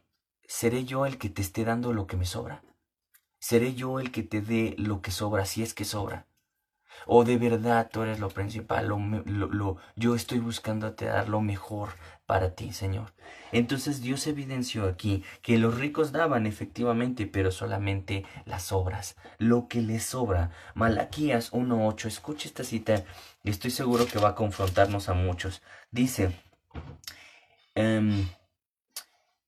¿seré 0.45 0.83
yo 0.83 1.05
el 1.05 1.17
que 1.17 1.29
te 1.29 1.41
esté 1.41 1.63
dando 1.63 1.93
lo 1.93 2.05
que 2.05 2.17
me 2.17 2.25
sobra? 2.25 2.61
seré 3.41 3.73
yo 3.73 3.99
el 3.99 4.11
que 4.11 4.23
te 4.23 4.39
dé 4.39 4.75
lo 4.77 5.01
que 5.01 5.11
sobra, 5.11 5.45
si 5.45 5.63
es 5.63 5.73
que 5.73 5.83
sobra. 5.83 6.27
O 7.07 7.23
de 7.25 7.37
verdad 7.37 7.89
tú 7.91 8.03
eres 8.03 8.19
lo 8.19 8.29
principal, 8.29 8.87
lo, 8.87 8.99
lo, 9.25 9.77
yo 9.95 10.15
estoy 10.15 10.37
buscándote 10.39 11.05
dar 11.05 11.27
lo 11.27 11.41
mejor 11.41 11.89
para 12.31 12.55
ti, 12.55 12.71
Señor. 12.71 13.11
Entonces 13.51 14.01
Dios 14.01 14.25
evidenció 14.25 14.87
aquí 14.87 15.21
que 15.41 15.57
los 15.57 15.77
ricos 15.77 16.13
daban 16.13 16.47
efectivamente, 16.47 17.27
pero 17.27 17.51
solamente 17.51 18.23
las 18.45 18.71
obras, 18.71 19.17
lo 19.37 19.67
que 19.67 19.81
les 19.81 20.03
sobra. 20.03 20.51
Malaquías 20.73 21.51
1.8, 21.51 22.05
escucha 22.05 22.47
esta 22.47 22.63
cita, 22.63 23.03
estoy 23.43 23.69
seguro 23.69 24.05
que 24.05 24.17
va 24.17 24.29
a 24.29 24.35
confrontarnos 24.35 25.09
a 25.09 25.13
muchos. 25.13 25.61
Dice, 25.91 26.31
em, 27.75 28.29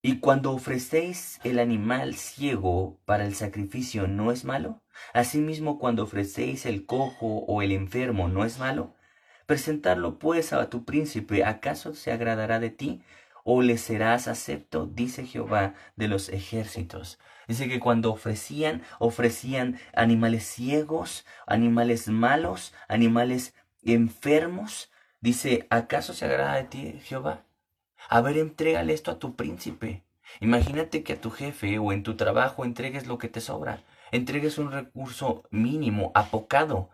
y 0.01 0.19
cuando 0.19 0.51
ofrecéis 0.51 1.39
el 1.45 1.59
animal 1.59 2.15
ciego 2.15 2.99
para 3.05 3.25
el 3.25 3.33
sacrificio, 3.33 4.09
¿no 4.09 4.33
es 4.33 4.43
malo? 4.43 4.81
Asimismo, 5.13 5.79
cuando 5.79 6.03
ofrecéis 6.03 6.65
el 6.65 6.85
cojo 6.85 7.45
o 7.47 7.61
el 7.61 7.71
enfermo, 7.71 8.27
¿no 8.27 8.43
es 8.43 8.59
malo? 8.59 8.93
Presentarlo 9.45 10.19
pues 10.19 10.53
a 10.53 10.69
tu 10.69 10.85
príncipe, 10.85 11.43
¿acaso 11.43 11.93
se 11.93 12.11
agradará 12.11 12.59
de 12.59 12.69
ti? 12.69 13.01
¿O 13.43 13.61
le 13.61 13.77
serás 13.77 14.27
acepto? 14.27 14.85
Dice 14.85 15.25
Jehová 15.25 15.73
de 15.97 16.07
los 16.07 16.29
ejércitos. 16.29 17.19
Dice 17.47 17.67
que 17.67 17.81
cuando 17.81 18.11
ofrecían, 18.11 18.83
ofrecían 18.99 19.79
animales 19.93 20.45
ciegos, 20.45 21.25
animales 21.45 22.07
malos, 22.07 22.73
animales 22.87 23.53
enfermos. 23.81 24.91
Dice, 25.19 25.67
¿acaso 25.69 26.13
se 26.13 26.25
agrada 26.25 26.55
de 26.55 26.63
ti, 26.63 26.99
Jehová? 27.03 27.43
A 28.09 28.21
ver, 28.21 28.37
entrégale 28.37 28.93
esto 28.93 29.11
a 29.11 29.19
tu 29.19 29.35
príncipe. 29.35 30.03
Imagínate 30.39 31.03
que 31.03 31.13
a 31.13 31.21
tu 31.21 31.31
jefe 31.31 31.79
o 31.79 31.91
en 31.91 32.03
tu 32.03 32.15
trabajo 32.15 32.63
entregues 32.63 33.07
lo 33.07 33.17
que 33.17 33.27
te 33.27 33.41
sobra. 33.41 33.83
Entregues 34.11 34.57
un 34.57 34.71
recurso 34.71 35.43
mínimo, 35.51 36.11
apocado. 36.15 36.89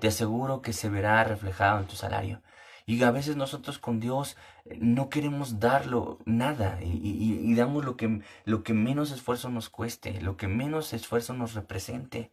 Te 0.00 0.08
aseguro 0.08 0.62
que 0.62 0.72
se 0.72 0.88
verá 0.88 1.24
reflejado 1.24 1.80
en 1.80 1.86
tu 1.86 1.96
salario. 1.96 2.42
Y 2.86 3.02
a 3.02 3.10
veces 3.10 3.36
nosotros 3.36 3.78
con 3.78 4.00
Dios 4.00 4.36
eh, 4.64 4.78
no 4.80 5.10
queremos 5.10 5.60
darlo 5.60 6.18
nada 6.24 6.78
y, 6.82 7.54
damos 7.54 7.84
lo 7.84 7.96
que, 7.96 8.22
lo 8.44 8.62
que 8.62 8.72
menos 8.72 9.10
esfuerzo 9.10 9.50
nos 9.50 9.68
cueste, 9.68 10.20
lo 10.20 10.36
que 10.36 10.48
menos 10.48 10.92
esfuerzo 10.92 11.34
nos 11.34 11.54
represente. 11.54 12.32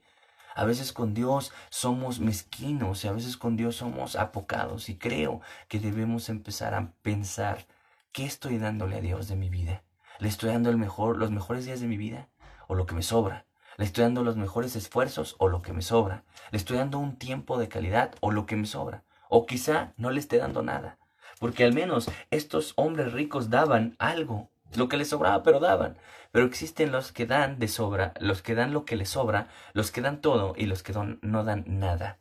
A 0.55 0.63
veces 0.63 0.93
con 0.93 1.13
Dios 1.13 1.51
somos 1.69 2.21
mezquinos 2.21 3.03
y 3.03 3.09
a 3.09 3.11
veces 3.11 3.35
con 3.35 3.57
Dios 3.57 3.75
somos 3.75 4.15
apocados 4.15 4.87
y 4.87 4.97
creo 4.97 5.41
que 5.67 5.79
debemos 5.79 6.29
empezar 6.29 6.73
a 6.73 6.93
pensar 7.01 7.67
¿Qué 8.15 8.23
estoy 8.23 8.59
dándole 8.59 8.95
a 8.95 9.01
Dios 9.01 9.27
de 9.27 9.35
mi 9.35 9.49
vida? 9.49 9.83
¿Le 10.19 10.29
estoy 10.29 10.49
dando 10.49 10.69
el 10.69 10.77
mejor, 10.77 11.17
los 11.17 11.31
mejores 11.31 11.65
días 11.65 11.81
de 11.81 11.87
mi 11.87 11.97
vida 11.97 12.29
o 12.69 12.73
lo 12.73 12.85
que 12.85 12.95
me 12.95 13.01
sobra? 13.01 13.45
¿Le 13.77 13.85
estoy 13.85 14.03
dando 14.03 14.23
los 14.23 14.37
mejores 14.37 14.75
esfuerzos 14.75 15.35
o 15.39 15.49
lo 15.49 15.61
que 15.61 15.73
me 15.73 15.81
sobra? 15.81 16.23
¿Le 16.51 16.57
estoy 16.57 16.77
dando 16.77 16.99
un 16.99 17.17
tiempo 17.17 17.57
de 17.57 17.67
calidad 17.67 18.15
o 18.21 18.31
lo 18.31 18.45
que 18.45 18.55
me 18.55 18.65
sobra? 18.65 19.03
O 19.29 19.45
quizá 19.45 19.93
no 19.97 20.11
le 20.11 20.19
esté 20.19 20.37
dando 20.37 20.61
nada. 20.61 20.97
Porque 21.39 21.63
al 21.63 21.73
menos 21.73 22.09
estos 22.31 22.73
hombres 22.77 23.11
ricos 23.13 23.49
daban 23.49 23.95
algo, 23.99 24.49
lo 24.75 24.87
que 24.87 24.97
les 24.97 25.09
sobraba, 25.09 25.43
pero 25.43 25.59
daban. 25.59 25.97
Pero 26.31 26.45
existen 26.45 26.91
los 26.91 27.11
que 27.11 27.25
dan 27.25 27.59
de 27.59 27.67
sobra, 27.67 28.13
los 28.19 28.41
que 28.41 28.55
dan 28.55 28.73
lo 28.73 28.85
que 28.85 28.95
les 28.95 29.09
sobra, 29.09 29.47
los 29.73 29.91
que 29.91 30.01
dan 30.01 30.21
todo 30.21 30.53
y 30.55 30.65
los 30.65 30.83
que 30.83 30.93
no 31.21 31.43
dan 31.43 31.65
nada. 31.67 32.19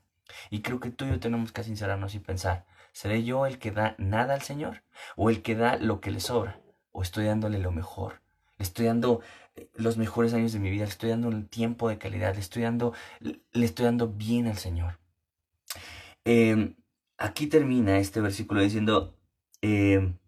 Y 0.51 0.63
creo 0.63 0.81
que 0.81 0.91
tú 0.91 1.05
y 1.05 1.11
yo 1.11 1.21
tenemos 1.21 1.53
que 1.53 1.63
sincerarnos 1.63 2.15
y 2.15 2.19
pensar, 2.19 2.65
¿Seré 2.95 3.25
yo 3.25 3.45
el 3.45 3.59
que 3.59 3.73
da 3.73 3.97
nada 3.99 4.35
al 4.35 4.43
Señor? 4.43 4.85
¿O 5.17 5.29
el 5.29 5.43
que 5.43 5.57
da 5.57 5.77
lo 5.79 6.01
que 6.01 6.13
le 6.13 6.21
sobra? 6.21 6.61
¿O 6.93 7.03
estoy 7.03 7.25
dándole 7.25 7.59
lo 7.59 7.73
mejor? 7.73 8.24
Estoy 8.59 8.87
dando 8.87 9.21
eh, 9.57 9.69
los 9.75 9.97
mejores 9.97 10.33
años 10.35 10.53
de 10.53 10.59
mi 10.59 10.71
vida, 10.71 10.85
le 10.85 10.91
estoy 10.91 11.11
dando 11.11 11.29
un 11.29 11.47
tiempo 11.49 11.89
de 11.89 11.99
calidad, 11.99 12.35
le 12.35 12.41
estoy 12.41 12.63
dando, 12.63 12.93
le 13.21 13.65
estoy 13.65 13.85
dando 13.85 14.09
bien 14.09 14.47
al 14.47 14.59
Señor. 14.59 14.99
Em, 16.25 16.77
aquí 17.19 17.47
termina 17.47 17.99
este 17.99 18.21
versículo 18.21 18.63
diciendo, 18.63 19.17
em, 19.61 20.19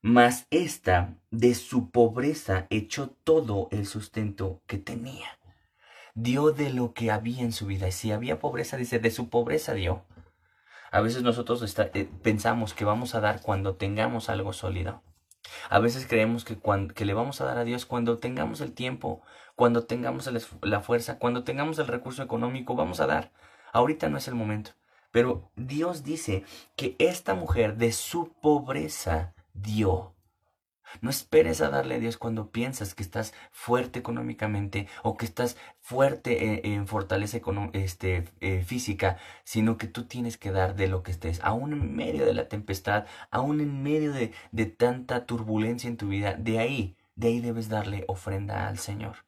mas 0.00 0.46
esta 0.50 1.16
de 1.30 1.54
su 1.54 1.90
pobreza 1.90 2.66
echó 2.70 3.10
todo 3.10 3.68
el 3.70 3.86
sustento 3.86 4.62
que 4.66 4.78
tenía. 4.78 5.38
Dio 6.14 6.50
de 6.52 6.70
lo 6.70 6.92
que 6.92 7.10
había 7.10 7.42
en 7.42 7.52
su 7.52 7.66
vida. 7.66 7.88
Y 7.88 7.92
si 7.92 8.10
había 8.12 8.40
pobreza, 8.40 8.76
dice, 8.76 8.98
de 8.98 9.10
su 9.10 9.30
pobreza 9.30 9.74
dio. 9.74 10.04
A 10.90 11.00
veces 11.00 11.22
nosotros 11.22 11.62
eh, 11.94 12.08
pensamos 12.22 12.74
que 12.74 12.84
vamos 12.84 13.14
a 13.14 13.20
dar 13.20 13.40
cuando 13.42 13.76
tengamos 13.76 14.28
algo 14.28 14.52
sólido. 14.52 15.02
A 15.70 15.78
veces 15.78 16.06
creemos 16.06 16.44
que, 16.44 16.58
que 16.94 17.04
le 17.04 17.14
vamos 17.14 17.40
a 17.40 17.44
dar 17.44 17.58
a 17.58 17.64
Dios 17.64 17.86
cuando 17.86 18.18
tengamos 18.18 18.60
el 18.60 18.72
tiempo, 18.72 19.22
cuando 19.56 19.84
tengamos 19.84 20.30
la 20.62 20.80
fuerza, 20.80 21.18
cuando 21.18 21.44
tengamos 21.44 21.78
el 21.78 21.86
recurso 21.86 22.22
económico, 22.22 22.74
vamos 22.74 23.00
a 23.00 23.06
dar. 23.06 23.32
Ahorita 23.72 24.08
no 24.08 24.18
es 24.18 24.28
el 24.28 24.34
momento. 24.34 24.72
Pero 25.10 25.50
Dios 25.56 26.02
dice 26.04 26.44
que 26.74 26.96
esta 26.98 27.34
mujer 27.34 27.76
de 27.76 27.92
su 27.92 28.32
pobreza 28.40 29.34
dio. 29.52 30.14
No 31.00 31.10
esperes 31.10 31.60
a 31.60 31.70
darle 31.70 31.96
a 31.96 31.98
Dios 31.98 32.16
cuando 32.16 32.50
piensas 32.50 32.94
que 32.94 33.02
estás 33.02 33.32
fuerte 33.50 33.98
económicamente 33.98 34.88
o 35.02 35.16
que 35.16 35.24
estás 35.24 35.56
fuerte 35.80 36.74
en, 36.74 36.86
fortaleza 36.86 37.38
este, 37.72 38.24
eh, 38.40 38.62
física, 38.64 39.18
sino 39.44 39.78
que 39.78 39.86
tú 39.86 40.04
tienes 40.04 40.36
que 40.38 40.50
dar 40.50 40.74
de 40.76 40.88
lo 40.88 41.02
que 41.02 41.10
estés, 41.10 41.40
aún 41.42 41.72
en 41.72 41.94
medio 41.96 42.26
de 42.26 42.34
la 42.34 42.48
tempestad, 42.48 43.06
aún 43.30 43.60
en 43.60 43.82
medio 43.82 44.12
de, 44.12 44.32
de 44.52 44.66
tanta 44.66 45.26
turbulencia 45.26 45.88
en 45.88 45.96
tu 45.96 46.08
vida. 46.08 46.34
De 46.34 46.58
ahí, 46.58 46.96
de 47.16 47.28
ahí 47.28 47.40
debes 47.40 47.68
darle 47.68 48.04
ofrenda 48.08 48.68
al 48.68 48.78
Señor. 48.78 49.24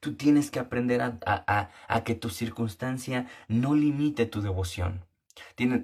Tú 0.00 0.14
tienes 0.16 0.50
que 0.50 0.58
aprender 0.58 1.02
a, 1.02 1.18
a, 1.26 1.70
a 1.88 2.04
que 2.04 2.14
tu 2.14 2.30
circunstancia 2.30 3.26
no 3.48 3.74
limite 3.74 4.26
tu 4.26 4.40
devoción 4.40 5.04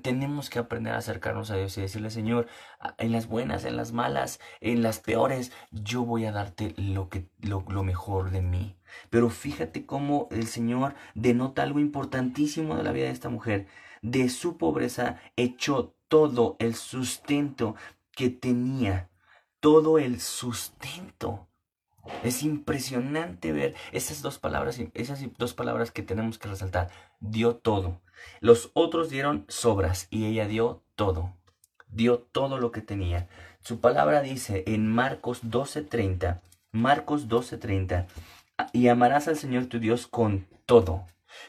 tenemos 0.03 0.51
que 0.51 0.59
aprender 0.59 0.93
a 0.93 0.99
acercarnos 0.99 1.51
a 1.51 1.57
Dios 1.57 1.77
y 1.77 1.83
decirle, 1.83 2.11
Señor, 2.11 2.47
en 2.99 3.13
las 3.13 3.27
buenas, 3.29 3.65
en 3.65 3.77
las 3.77 3.93
malas, 3.93 4.41
en 4.61 4.83
las 4.83 5.01
peores, 5.01 5.53
yo 5.71 6.05
voy 6.05 6.25
a 6.25 6.33
darte 6.33 6.75
lo, 6.77 7.09
que, 7.09 7.29
lo, 7.41 7.65
lo 7.69 7.83
mejor 7.83 8.31
de 8.31 8.43
mí. 8.43 8.77
Pero 9.11 9.31
fíjate 9.31 9.87
cómo 9.87 10.29
el 10.31 10.47
Señor 10.47 10.95
denota 11.15 11.63
algo 11.63 11.81
importantísimo 11.81 12.77
de 12.77 12.83
la 12.83 12.93
vida 12.93 13.07
de 13.07 13.13
esta 13.13 13.29
mujer. 13.29 13.67
De 14.03 14.29
su 14.29 14.57
pobreza 14.57 15.21
echó 15.37 15.95
todo 16.09 16.57
el 16.59 16.75
sustento 16.75 17.75
que 18.13 18.31
tenía. 18.31 19.11
Todo 19.61 19.99
el 19.99 20.21
sustento. 20.21 21.49
Es 22.23 22.43
impresionante 22.43 23.53
ver 23.53 23.75
esas 23.93 24.23
dos 24.23 24.39
palabras, 24.39 24.81
esas 24.95 25.21
dos 25.39 25.55
palabras 25.55 25.91
que 25.91 26.03
tenemos 26.03 26.39
que 26.39 26.49
resaltar. 26.49 26.91
Dio 27.21 27.57
todo. 27.57 28.01
Los 28.41 28.71
otros 28.75 29.11
dieron 29.11 29.45
sobras 29.49 30.09
y 30.11 30.27
ella 30.27 30.47
dio 30.47 30.83
todo. 30.95 31.35
Dio 31.89 32.19
todo 32.19 32.59
lo 32.59 32.73
que 32.73 32.81
tenía. 32.81 33.29
Su 33.61 33.81
palabra 33.81 34.23
dice 34.23 34.65
en 34.67 34.87
Marcos 34.89 35.43
12:30, 35.43 36.41
Marcos 36.73 37.29
12:30, 37.29 38.07
y 38.73 38.89
amarás 38.89 39.29
al 39.29 39.37
Señor 39.37 39.67
tu 39.67 39.79
Dios 39.79 40.07
con 40.07 40.47
todo, 40.67 41.07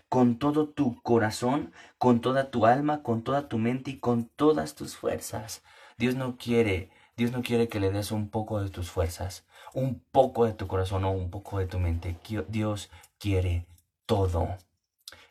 con 0.10 0.38
todo 0.38 0.68
tu 0.70 1.02
corazón, 1.02 1.72
con 1.98 2.22
toda 2.22 2.52
tu 2.52 2.66
alma, 2.66 3.04
con 3.04 3.24
toda 3.24 3.48
tu 3.48 3.58
mente 3.58 3.92
y 3.92 4.00
con 4.00 4.26
todas 4.26 4.76
tus 4.76 4.96
fuerzas. 4.96 5.64
Dios 5.98 6.16
no 6.16 6.38
quiere, 6.38 6.92
Dios 7.16 7.32
no 7.32 7.42
quiere 7.42 7.68
que 7.68 7.80
le 7.80 7.92
des 7.92 8.12
un 8.12 8.30
poco 8.30 8.62
de 8.62 8.70
tus 8.70 8.92
fuerzas, 8.92 9.46
un 9.74 10.02
poco 10.12 10.46
de 10.46 10.54
tu 10.54 10.68
corazón 10.68 11.04
o 11.04 11.12
un 11.12 11.30
poco 11.30 11.60
de 11.60 11.68
tu 11.68 11.80
mente. 11.80 12.18
Dios 12.48 12.90
quiere 13.20 13.66
todo. 14.06 14.58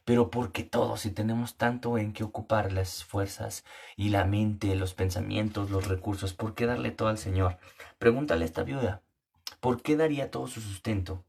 Pero 0.05 0.31
¿por 0.31 0.53
qué 0.53 0.63
todo 0.63 0.97
si 0.97 1.11
tenemos 1.11 1.57
tanto 1.57 1.99
en 1.99 2.13
que 2.13 2.23
ocupar 2.23 2.73
las 2.73 3.05
fuerzas 3.05 3.65
y 3.97 4.11
la 4.11 4.25
mente, 4.25 4.77
los 4.77 4.95
pensamientos, 4.95 5.71
los 5.71 5.89
recursos? 5.89 6.33
¿Por 6.33 6.55
qué 6.55 6.67
darle 6.67 6.93
todo 6.93 7.09
al 7.09 7.19
Señor? 7.19 7.59
Pregúntale 7.99 8.45
a 8.45 8.47
esta 8.47 8.63
viuda. 8.63 9.03
¿Por 9.59 9.83
qué 9.83 9.97
daría 9.97 10.31
todo 10.31 10.47
su 10.47 10.61
sustento? 10.61 11.25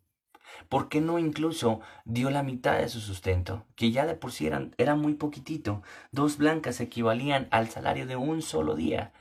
¿Por 0.69 0.89
qué 0.89 1.01
no 1.01 1.17
incluso 1.17 1.81
dio 2.05 2.29
la 2.29 2.43
mitad 2.43 2.77
de 2.77 2.89
su 2.89 2.99
sustento? 2.99 3.65
Que 3.75 3.91
ya 3.91 4.05
de 4.05 4.15
por 4.15 4.31
sí 4.31 4.49
era 4.77 4.95
muy 4.95 5.13
poquitito. 5.15 5.81
Dos 6.11 6.37
blancas 6.37 6.79
equivalían 6.79 7.47
al 7.51 7.69
salario 7.69 8.05
de 8.05 8.15
un 8.15 8.41
solo 8.41 8.75
día. 8.75 9.11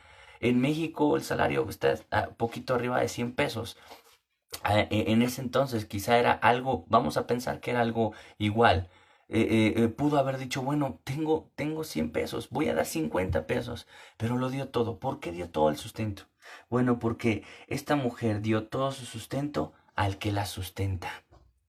En 0.41 0.61
México 0.61 1.17
el 1.17 1.23
salario 1.23 1.67
está 1.69 1.95
a 2.11 2.27
poquito 2.31 2.75
arriba 2.75 3.01
de 3.01 3.09
100 3.09 3.35
pesos. 3.35 3.77
E, 4.65 5.13
en 5.13 5.23
ese 5.23 5.41
entonces 5.43 5.85
quizá 5.87 6.19
era 6.19 6.33
algo, 6.33 6.85
vamos 6.89 7.17
a 7.17 7.27
pensar 7.27 7.61
que 7.61 7.71
era 7.73 7.81
algo 7.81 8.13
igual. 8.39 8.89
Eh, 9.29 9.41
eh, 9.77 9.83
eh, 9.85 9.89
pudo 9.89 10.19
haber 10.19 10.39
dicho, 10.39 10.63
bueno, 10.63 11.01
tengo, 11.05 11.51
tengo 11.57 11.83
100 11.85 12.13
pesos, 12.13 12.49
voy 12.51 12.69
a 12.69 12.75
dar 12.75 12.87
50 12.87 13.47
pesos, 13.47 13.87
pero 14.17 14.37
lo 14.39 14.51
dio 14.51 14.69
todo. 14.69 14.99
¿Por 15.01 15.21
qué 15.21 15.33
dio 15.33 15.51
todo 15.51 15.69
el 15.71 15.77
sustento? 15.77 16.25
Bueno, 16.71 16.99
porque 16.99 17.45
esta 17.67 17.97
mujer 17.97 18.41
dio 18.41 18.69
todo 18.69 18.93
su 18.93 19.05
sustento 19.05 19.73
al 19.97 20.19
que 20.19 20.33
la 20.33 20.47
sustenta. 20.47 21.11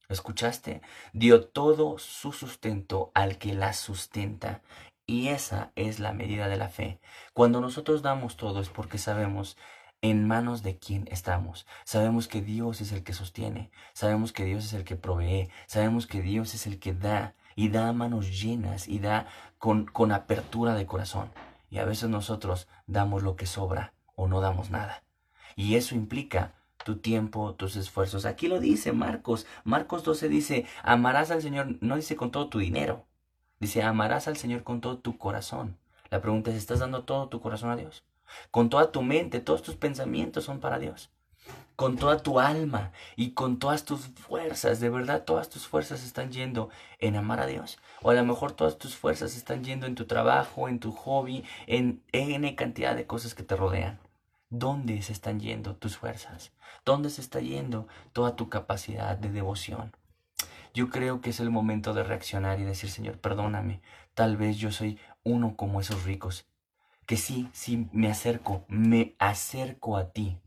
¿Escuchaste? 0.09 0.81
Dio 1.13 1.47
todo 1.47 1.97
su 1.97 2.31
sustento 2.31 3.11
al 3.13 3.37
que 3.37 3.53
la 3.53 3.73
sustenta. 3.73 4.61
Y 5.07 5.29
esa 5.29 5.71
es 5.75 5.99
la 5.99 6.11
medida 6.11 6.49
de 6.49 6.57
la 6.57 6.67
fe. 6.67 6.99
Cuando 7.33 7.61
nosotros 7.61 8.01
damos 8.01 8.35
todo 8.35 8.59
es 8.59 8.69
porque 8.69 8.97
sabemos 8.97 9.57
¿En 10.03 10.27
manos 10.27 10.61
de 10.61 10.77
quién 10.77 11.07
estamos? 11.09 11.65
Sabemos 11.83 12.27
que 12.27 12.43
Dios 12.43 12.81
es 12.81 12.91
el 12.91 13.03
que 13.03 13.13
sostiene, 13.13 13.71
sabemos 13.93 14.31
que 14.31 14.45
Dios 14.45 14.63
es 14.65 14.73
el 14.73 14.83
que 14.83 14.95
provee, 14.95 15.49
sabemos 15.65 16.05
que 16.05 16.21
Dios 16.21 16.53
es 16.53 16.67
el 16.67 16.77
que 16.77 16.93
da 16.93 17.33
y 17.55 17.69
da 17.69 17.91
manos 17.93 18.39
llenas 18.39 18.87
y 18.87 18.99
da 18.99 19.25
con, 19.57 19.85
con 19.85 20.11
apertura 20.11 20.75
de 20.75 20.85
corazón. 20.85 21.31
Y 21.71 21.79
a 21.79 21.85
veces 21.85 22.09
nosotros 22.09 22.67
damos 22.85 23.23
lo 23.23 23.35
que 23.35 23.47
sobra 23.47 23.93
o 24.13 24.27
no 24.27 24.39
damos 24.39 24.69
nada. 24.69 25.03
Y 25.55 25.77
eso 25.77 25.95
implica 25.95 26.53
tu 26.85 26.97
tiempo, 26.97 27.55
tus 27.55 27.75
esfuerzos. 27.75 28.25
Aquí 28.25 28.47
lo 28.47 28.59
dice 28.59 28.91
Marcos. 28.91 29.47
Marcos 29.63 30.03
12 30.03 30.29
dice, 30.29 30.65
amarás 30.83 31.31
al 31.31 31.41
Señor, 31.41 31.75
no 31.81 31.95
dice 31.95 32.15
con 32.15 32.29
todo 32.29 32.49
tu 32.49 32.59
dinero. 32.59 33.07
Dice, 33.59 33.81
amarás 33.81 34.27
al 34.27 34.37
Señor 34.37 34.63
con 34.63 34.81
todo 34.81 34.99
tu 34.99 35.17
corazón. 35.17 35.77
La 36.09 36.21
pregunta 36.21 36.51
es, 36.51 36.57
¿estás 36.57 36.79
dando 36.79 37.03
todo 37.03 37.27
tu 37.27 37.41
corazón 37.41 37.71
a 37.71 37.75
Dios? 37.75 38.03
Con 38.51 38.69
toda 38.69 38.91
tu 38.91 39.01
mente, 39.01 39.39
todos 39.39 39.63
tus 39.63 39.75
pensamientos 39.75 40.43
son 40.43 40.59
para 40.59 40.77
Dios. 40.77 41.09
Con 41.75 41.97
toda 41.97 42.17
tu 42.17 42.39
alma 42.39 42.91
y 43.15 43.31
con 43.31 43.57
todas 43.57 43.83
tus 43.83 44.07
fuerzas, 44.07 44.79
de 44.79 44.89
verdad 44.89 45.23
todas 45.23 45.49
tus 45.49 45.67
fuerzas 45.67 46.03
están 46.03 46.31
yendo 46.31 46.69
en 46.99 47.15
amar 47.15 47.39
a 47.39 47.45
Dios. 47.45 47.79
O 48.01 48.11
a 48.11 48.13
lo 48.13 48.23
mejor 48.25 48.51
todas 48.51 48.77
tus 48.77 48.95
fuerzas 48.95 49.35
están 49.35 49.63
yendo 49.63 49.85
en 49.85 49.95
tu 49.95 50.05
trabajo, 50.05 50.67
en 50.67 50.79
tu 50.79 50.91
hobby, 50.91 51.43
en 51.65 52.03
N 52.11 52.55
cantidad 52.55 52.95
de 52.95 53.07
cosas 53.07 53.33
que 53.33 53.43
te 53.43 53.55
rodean. 53.55 53.99
¿Dónde 54.49 55.01
se 55.01 55.13
están 55.13 55.39
yendo 55.39 55.75
tus 55.75 55.97
fuerzas? 55.97 56.51
¿Dónde 56.85 57.09
se 57.09 57.21
está 57.21 57.39
yendo 57.39 57.87
toda 58.13 58.35
tu 58.35 58.49
capacidad 58.49 59.17
de 59.17 59.29
devoción? 59.29 59.95
Yo 60.73 60.89
creo 60.89 61.21
que 61.21 61.31
es 61.31 61.39
el 61.39 61.49
momento 61.49 61.93
de 61.93 62.03
reaccionar 62.03 62.59
y 62.59 62.63
decir, 62.63 62.89
Señor, 62.89 63.17
perdóname, 63.19 63.81
tal 64.13 64.37
vez 64.37 64.57
yo 64.57 64.71
soy 64.71 64.99
uno 65.23 65.55
como 65.55 65.81
esos 65.81 66.03
ricos, 66.03 66.47
que 67.05 67.17
sí, 67.17 67.49
sí, 67.53 67.87
me 67.91 68.09
acerco, 68.09 68.65
me 68.67 69.15
acerco 69.19 69.97
a 69.97 70.11
ti. 70.11 70.37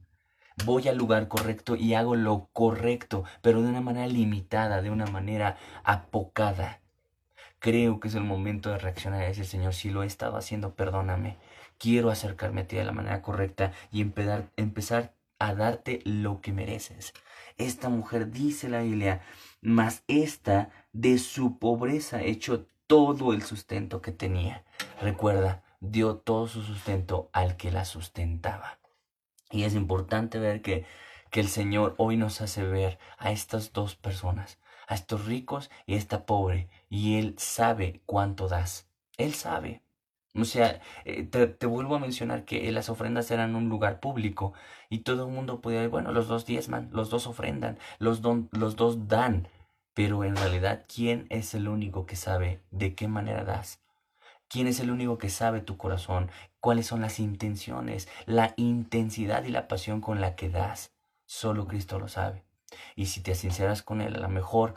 Voy 0.64 0.88
al 0.88 0.98
lugar 0.98 1.28
correcto 1.28 1.74
y 1.74 1.94
hago 1.94 2.16
lo 2.16 2.48
correcto, 2.52 3.24
pero 3.40 3.62
de 3.62 3.68
una 3.68 3.80
manera 3.80 4.06
limitada, 4.06 4.82
de 4.82 4.90
una 4.90 5.06
manera 5.06 5.56
apocada. 5.84 6.80
Creo 7.58 8.00
que 8.00 8.08
es 8.08 8.14
el 8.14 8.24
momento 8.24 8.70
de 8.70 8.78
reaccionar 8.78 9.22
y 9.22 9.26
decir, 9.26 9.46
Señor, 9.46 9.74
si 9.74 9.90
lo 9.90 10.02
he 10.02 10.06
estado 10.06 10.36
haciendo, 10.36 10.74
perdóname. 10.74 11.36
Quiero 11.78 12.10
acercarme 12.10 12.62
a 12.62 12.66
ti 12.66 12.76
de 12.76 12.84
la 12.84 12.92
manera 12.92 13.22
correcta 13.22 13.72
y 13.90 14.02
empezar, 14.02 14.50
empezar 14.56 15.14
a 15.40 15.54
darte 15.54 16.00
lo 16.04 16.40
que 16.40 16.52
mereces. 16.52 17.12
Esta 17.56 17.88
mujer 17.88 18.30
dice 18.30 18.68
la 18.68 18.82
Biblia, 18.82 19.22
mas 19.60 20.04
esta 20.06 20.70
de 20.92 21.18
su 21.18 21.58
pobreza 21.58 22.22
echó 22.22 22.66
todo 22.86 23.32
el 23.32 23.42
sustento 23.42 24.00
que 24.00 24.12
tenía. 24.12 24.64
Recuerda, 25.00 25.64
dio 25.80 26.16
todo 26.16 26.46
su 26.46 26.62
sustento 26.62 27.30
al 27.32 27.56
que 27.56 27.72
la 27.72 27.84
sustentaba. 27.84 28.78
Y 29.50 29.64
es 29.64 29.74
importante 29.74 30.38
ver 30.38 30.62
que, 30.62 30.84
que 31.30 31.40
el 31.40 31.48
Señor 31.48 31.94
hoy 31.98 32.16
nos 32.16 32.40
hace 32.40 32.62
ver 32.62 32.98
a 33.18 33.32
estas 33.32 33.72
dos 33.72 33.96
personas, 33.96 34.58
a 34.86 34.94
estos 34.94 35.26
ricos 35.26 35.70
y 35.86 35.94
a 35.94 35.98
esta 35.98 36.26
pobre, 36.26 36.68
y 36.88 37.18
Él 37.18 37.34
sabe 37.38 38.02
cuánto 38.06 38.46
das. 38.46 38.88
Él 39.16 39.34
sabe. 39.34 39.82
O 40.34 40.44
sea, 40.44 40.80
eh, 41.04 41.24
te, 41.24 41.66
vuelvo 41.66 41.96
a 41.96 41.98
mencionar 41.98 42.44
que 42.44 42.70
las 42.70 42.88
ofrendas 42.88 43.30
eran 43.30 43.56
un 43.56 43.68
lugar 43.68 43.98
público 43.98 44.52
y 44.88 45.00
todo 45.00 45.26
el 45.26 45.32
mundo 45.32 45.60
podía, 45.60 45.86
bueno, 45.88 46.12
los 46.12 46.28
dos 46.28 46.46
diezman, 46.46 46.88
los 46.92 47.10
dos 47.10 47.26
ofrendan, 47.26 47.78
los, 47.98 48.20
los 48.52 48.76
dos 48.76 49.08
dan, 49.08 49.48
pero 49.92 50.22
en 50.24 50.36
realidad, 50.36 50.84
¿quién 50.92 51.26
es 51.30 51.54
el 51.54 51.68
único 51.68 52.06
que 52.06 52.16
sabe 52.16 52.60
de 52.70 52.94
qué 52.94 53.08
manera 53.08 53.44
das? 53.44 53.80
¿Quién 54.48 54.66
es 54.66 54.80
el 54.80 54.90
único 54.90 55.18
que 55.18 55.30
sabe 55.30 55.60
tu 55.60 55.76
corazón? 55.76 56.30
¿Cuáles 56.60 56.86
son 56.86 57.00
las 57.00 57.20
intenciones, 57.20 58.08
la 58.26 58.54
intensidad 58.56 59.44
y 59.44 59.50
la 59.50 59.68
pasión 59.68 60.00
con 60.00 60.20
la 60.20 60.36
que 60.36 60.48
das? 60.48 60.92
Solo 61.26 61.66
Cristo 61.66 61.98
lo 61.98 62.08
sabe. 62.08 62.44
Y 62.96 63.06
si 63.06 63.20
te 63.20 63.34
sinceras 63.34 63.82
con 63.82 64.00
Él, 64.00 64.16
a 64.16 64.20
lo 64.20 64.28
mejor 64.28 64.74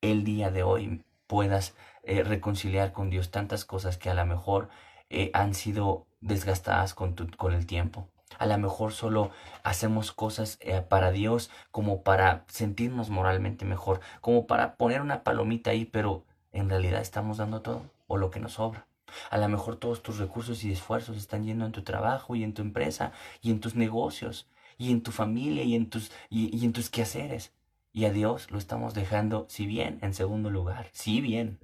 el 0.00 0.24
día 0.24 0.50
de 0.50 0.62
hoy 0.62 1.04
puedas 1.26 1.74
eh, 2.02 2.22
reconciliar 2.22 2.92
con 2.92 3.10
Dios 3.10 3.30
tantas 3.30 3.64
cosas 3.64 3.98
que 3.98 4.10
a 4.10 4.14
lo 4.14 4.24
mejor 4.26 4.68
eh, 5.10 5.30
han 5.34 5.54
sido 5.54 6.06
desgastadas 6.20 6.94
con, 6.94 7.14
con 7.14 7.52
el 7.52 7.66
tiempo. 7.66 8.08
A 8.38 8.46
lo 8.46 8.58
mejor 8.58 8.92
solo 8.92 9.30
hacemos 9.62 10.12
cosas 10.12 10.58
eh, 10.60 10.82
para 10.82 11.10
Dios 11.10 11.50
como 11.70 12.02
para 12.02 12.44
sentirnos 12.48 13.08
moralmente 13.08 13.64
mejor, 13.64 14.00
como 14.20 14.46
para 14.46 14.76
poner 14.76 15.00
una 15.00 15.22
palomita 15.22 15.70
ahí, 15.70 15.84
pero 15.84 16.24
en 16.52 16.68
realidad 16.68 17.00
estamos 17.00 17.38
dando 17.38 17.62
todo 17.62 17.82
o 18.06 18.16
lo 18.16 18.30
que 18.30 18.40
nos 18.40 18.54
sobra. 18.54 18.86
A 19.30 19.38
lo 19.38 19.48
mejor 19.48 19.76
todos 19.76 20.02
tus 20.02 20.18
recursos 20.18 20.64
y 20.64 20.72
esfuerzos 20.72 21.16
están 21.16 21.44
yendo 21.44 21.64
en 21.64 21.72
tu 21.72 21.82
trabajo 21.82 22.34
y 22.34 22.42
en 22.42 22.52
tu 22.54 22.62
empresa 22.62 23.12
y 23.40 23.50
en 23.50 23.60
tus 23.60 23.76
negocios 23.76 24.48
y 24.76 24.90
en 24.90 25.02
tu 25.02 25.12
familia 25.12 25.62
y 25.62 25.74
en 25.74 25.88
tus, 25.88 26.10
y 26.28 26.64
en 26.64 26.72
tus 26.72 26.90
quehaceres. 26.90 27.52
Y 27.92 28.04
a 28.04 28.12
Dios 28.12 28.50
lo 28.50 28.58
estamos 28.58 28.92
dejando, 28.92 29.46
si 29.48 29.64
bien, 29.64 29.98
en 30.02 30.12
segundo 30.12 30.50
lugar, 30.50 30.90
si 30.92 31.22
bien, 31.22 31.58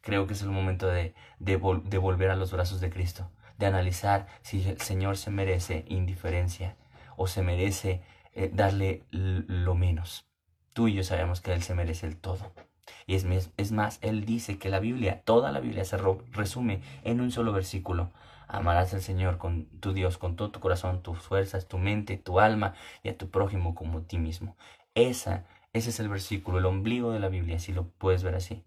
creo 0.00 0.26
que 0.26 0.34
es 0.34 0.42
el 0.42 0.50
momento 0.50 0.86
de, 0.86 1.14
de, 1.38 1.56
volver 1.56 2.30
a 2.30 2.36
los 2.36 2.52
brazos 2.52 2.80
de 2.80 2.90
Cristo, 2.90 3.30
de 3.58 3.66
analizar 3.66 4.26
si 4.42 4.66
el 4.68 4.80
Señor 4.80 5.16
se 5.16 5.30
merece 5.30 5.84
indiferencia 5.88 6.76
o 7.16 7.26
se 7.26 7.42
merece 7.42 8.02
eh, 8.32 8.50
darle 8.52 9.04
lo 9.10 9.74
menos. 9.74 10.26
Tú 10.72 10.88
y 10.88 10.94
yo 10.94 11.02
sabemos 11.02 11.40
que 11.40 11.52
Él 11.52 11.62
se 11.62 11.74
merece 11.74 12.06
el 12.06 12.16
todo. 12.16 12.52
Y 13.06 13.14
es, 13.14 13.26
es 13.56 13.72
más, 13.72 13.98
Él 14.02 14.24
dice 14.24 14.58
que 14.58 14.68
la 14.68 14.80
Biblia, 14.80 15.22
toda 15.24 15.52
la 15.52 15.60
Biblia 15.60 15.84
se 15.84 15.98
resume 16.32 16.82
en 17.04 17.20
un 17.20 17.30
solo 17.30 17.52
versículo. 17.52 18.10
Amarás 18.48 18.94
al 18.94 19.02
Señor 19.02 19.38
con 19.38 19.66
tu 19.80 19.92
Dios, 19.92 20.18
con 20.18 20.34
todo 20.36 20.50
tu 20.50 20.60
corazón, 20.60 21.02
tus 21.02 21.18
fuerzas, 21.18 21.68
tu 21.68 21.78
mente, 21.78 22.16
tu 22.16 22.40
alma 22.40 22.74
y 23.02 23.08
a 23.08 23.18
tu 23.18 23.30
prójimo 23.30 23.74
como 23.74 24.02
ti 24.02 24.18
mismo. 24.18 24.56
Esa, 24.94 25.44
ese 25.72 25.90
es 25.90 26.00
el 26.00 26.08
versículo, 26.08 26.58
el 26.58 26.66
ombligo 26.66 27.12
de 27.12 27.20
la 27.20 27.28
Biblia, 27.28 27.60
si 27.60 27.72
lo 27.72 27.86
puedes 27.88 28.24
ver 28.24 28.34
así. 28.34 28.64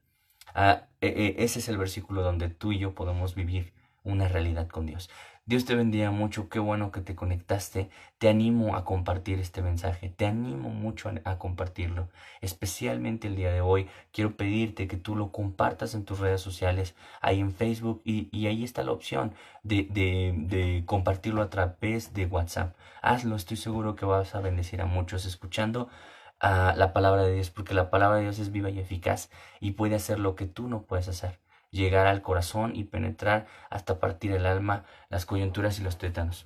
Ah, 0.53 0.87
e, 1.01 1.07
e, 1.07 1.43
ese 1.43 1.59
es 1.59 1.69
el 1.69 1.77
versículo 1.77 2.21
donde 2.21 2.49
tú 2.49 2.71
y 2.71 2.79
yo 2.79 2.93
podemos 2.93 3.35
vivir 3.35 3.73
una 4.03 4.27
realidad 4.27 4.67
con 4.67 4.85
Dios. 4.85 5.09
Dios 5.45 5.65
te 5.65 5.75
bendiga 5.75 6.09
mucho, 6.09 6.47
qué 6.47 6.59
bueno 6.59 6.93
que 6.93 7.01
te 7.01 7.15
conectaste. 7.15 7.89
Te 8.17 8.29
animo 8.29 8.77
a 8.77 8.85
compartir 8.85 9.39
este 9.39 9.61
mensaje, 9.61 10.07
te 10.07 10.25
animo 10.25 10.69
mucho 10.69 11.11
a, 11.25 11.37
compartirlo. 11.37 12.07
Especialmente 12.39 13.27
el 13.27 13.35
día 13.35 13.51
de 13.51 13.59
hoy, 13.59 13.89
quiero 14.13 14.37
pedirte 14.37 14.87
que 14.87 14.95
tú 14.95 15.17
lo 15.17 15.33
compartas 15.33 15.95
en 15.95 16.05
tus 16.05 16.19
redes 16.19 16.39
sociales, 16.39 16.95
ahí 17.19 17.41
en 17.41 17.51
Facebook, 17.51 18.01
y, 18.05 18.47
ahí 18.47 18.63
está 18.63 18.83
la 18.83 18.93
opción 18.93 19.33
de 19.63 20.83
compartirlo 20.85 21.41
a 21.41 21.49
través 21.49 22.13
de 22.13 22.25
WhatsApp. 22.25 22.77
Hazlo, 23.01 23.35
estoy 23.35 23.57
seguro 23.57 23.97
que 23.97 24.05
vas 24.05 24.35
a 24.35 24.39
bendecir 24.39 24.81
a 24.81 24.85
muchos 24.85 25.25
escuchando 25.25 25.89
a 26.43 26.75
la 26.75 26.91
palabra 26.91 27.23
de 27.23 27.33
Dios, 27.33 27.49
porque 27.49 27.73
la 27.73 27.89
palabra 27.89 28.17
de 28.17 28.23
Dios 28.23 28.37
es 28.37 28.51
viva 28.51 28.69
y 28.69 28.77
eficaz 28.77 29.29
y 29.61 29.71
puede 29.71 29.95
hacer 29.95 30.19
lo 30.19 30.35
que 30.35 30.45
tú 30.45 30.67
no 30.67 30.83
puedes 30.83 31.07
hacer, 31.07 31.39
llegar 31.71 32.05
al 32.05 32.21
corazón 32.21 32.75
y 32.75 32.83
penetrar 32.83 33.47
hasta 33.69 33.97
partir 33.97 34.33
el 34.33 34.45
alma, 34.45 34.83
las 35.07 35.25
coyunturas 35.25 35.79
y 35.79 35.83
los 35.83 35.97
tétanos. 35.97 36.45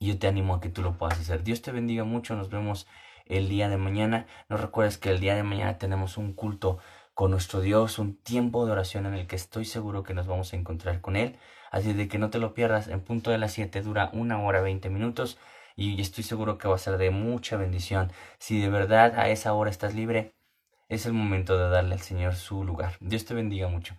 Yo 0.00 0.18
te 0.18 0.28
animo 0.28 0.54
a 0.54 0.60
que 0.60 0.70
tú 0.70 0.80
lo 0.80 0.96
puedas 0.96 1.20
hacer. 1.20 1.44
Dios 1.44 1.60
te 1.60 1.72
bendiga 1.72 2.04
mucho, 2.04 2.34
nos 2.36 2.48
vemos 2.48 2.86
el 3.26 3.50
día 3.50 3.68
de 3.68 3.76
mañana. 3.76 4.26
No 4.48 4.56
recuerdes 4.56 4.96
que 4.96 5.10
el 5.10 5.20
día 5.20 5.34
de 5.34 5.42
mañana 5.42 5.76
tenemos 5.76 6.16
un 6.16 6.32
culto 6.32 6.78
con 7.12 7.30
nuestro 7.30 7.60
Dios, 7.60 7.98
un 7.98 8.16
tiempo 8.16 8.64
de 8.64 8.72
oración 8.72 9.04
en 9.04 9.12
el 9.12 9.26
que 9.26 9.36
estoy 9.36 9.66
seguro 9.66 10.04
que 10.04 10.14
nos 10.14 10.26
vamos 10.26 10.54
a 10.54 10.56
encontrar 10.56 11.02
con 11.02 11.16
Él. 11.16 11.36
Así 11.70 11.92
de 11.92 12.08
que 12.08 12.18
no 12.18 12.30
te 12.30 12.38
lo 12.38 12.54
pierdas, 12.54 12.88
en 12.88 13.00
punto 13.00 13.30
de 13.30 13.36
las 13.36 13.52
7 13.52 13.82
dura 13.82 14.08
una 14.14 14.42
hora 14.42 14.62
20 14.62 14.88
minutos 14.88 15.36
y 15.76 16.00
estoy 16.00 16.24
seguro 16.24 16.58
que 16.58 16.68
va 16.68 16.76
a 16.76 16.78
ser 16.78 16.98
de 16.98 17.10
mucha 17.10 17.56
bendición. 17.56 18.12
Si 18.38 18.60
de 18.60 18.68
verdad 18.68 19.18
a 19.18 19.28
esa 19.28 19.52
hora 19.54 19.70
estás 19.70 19.94
libre, 19.94 20.34
es 20.88 21.06
el 21.06 21.12
momento 21.12 21.56
de 21.56 21.68
darle 21.70 21.94
al 21.94 22.00
Señor 22.00 22.34
su 22.34 22.64
lugar. 22.64 22.96
Dios 23.00 23.24
te 23.24 23.34
bendiga 23.34 23.68
mucho. 23.68 23.94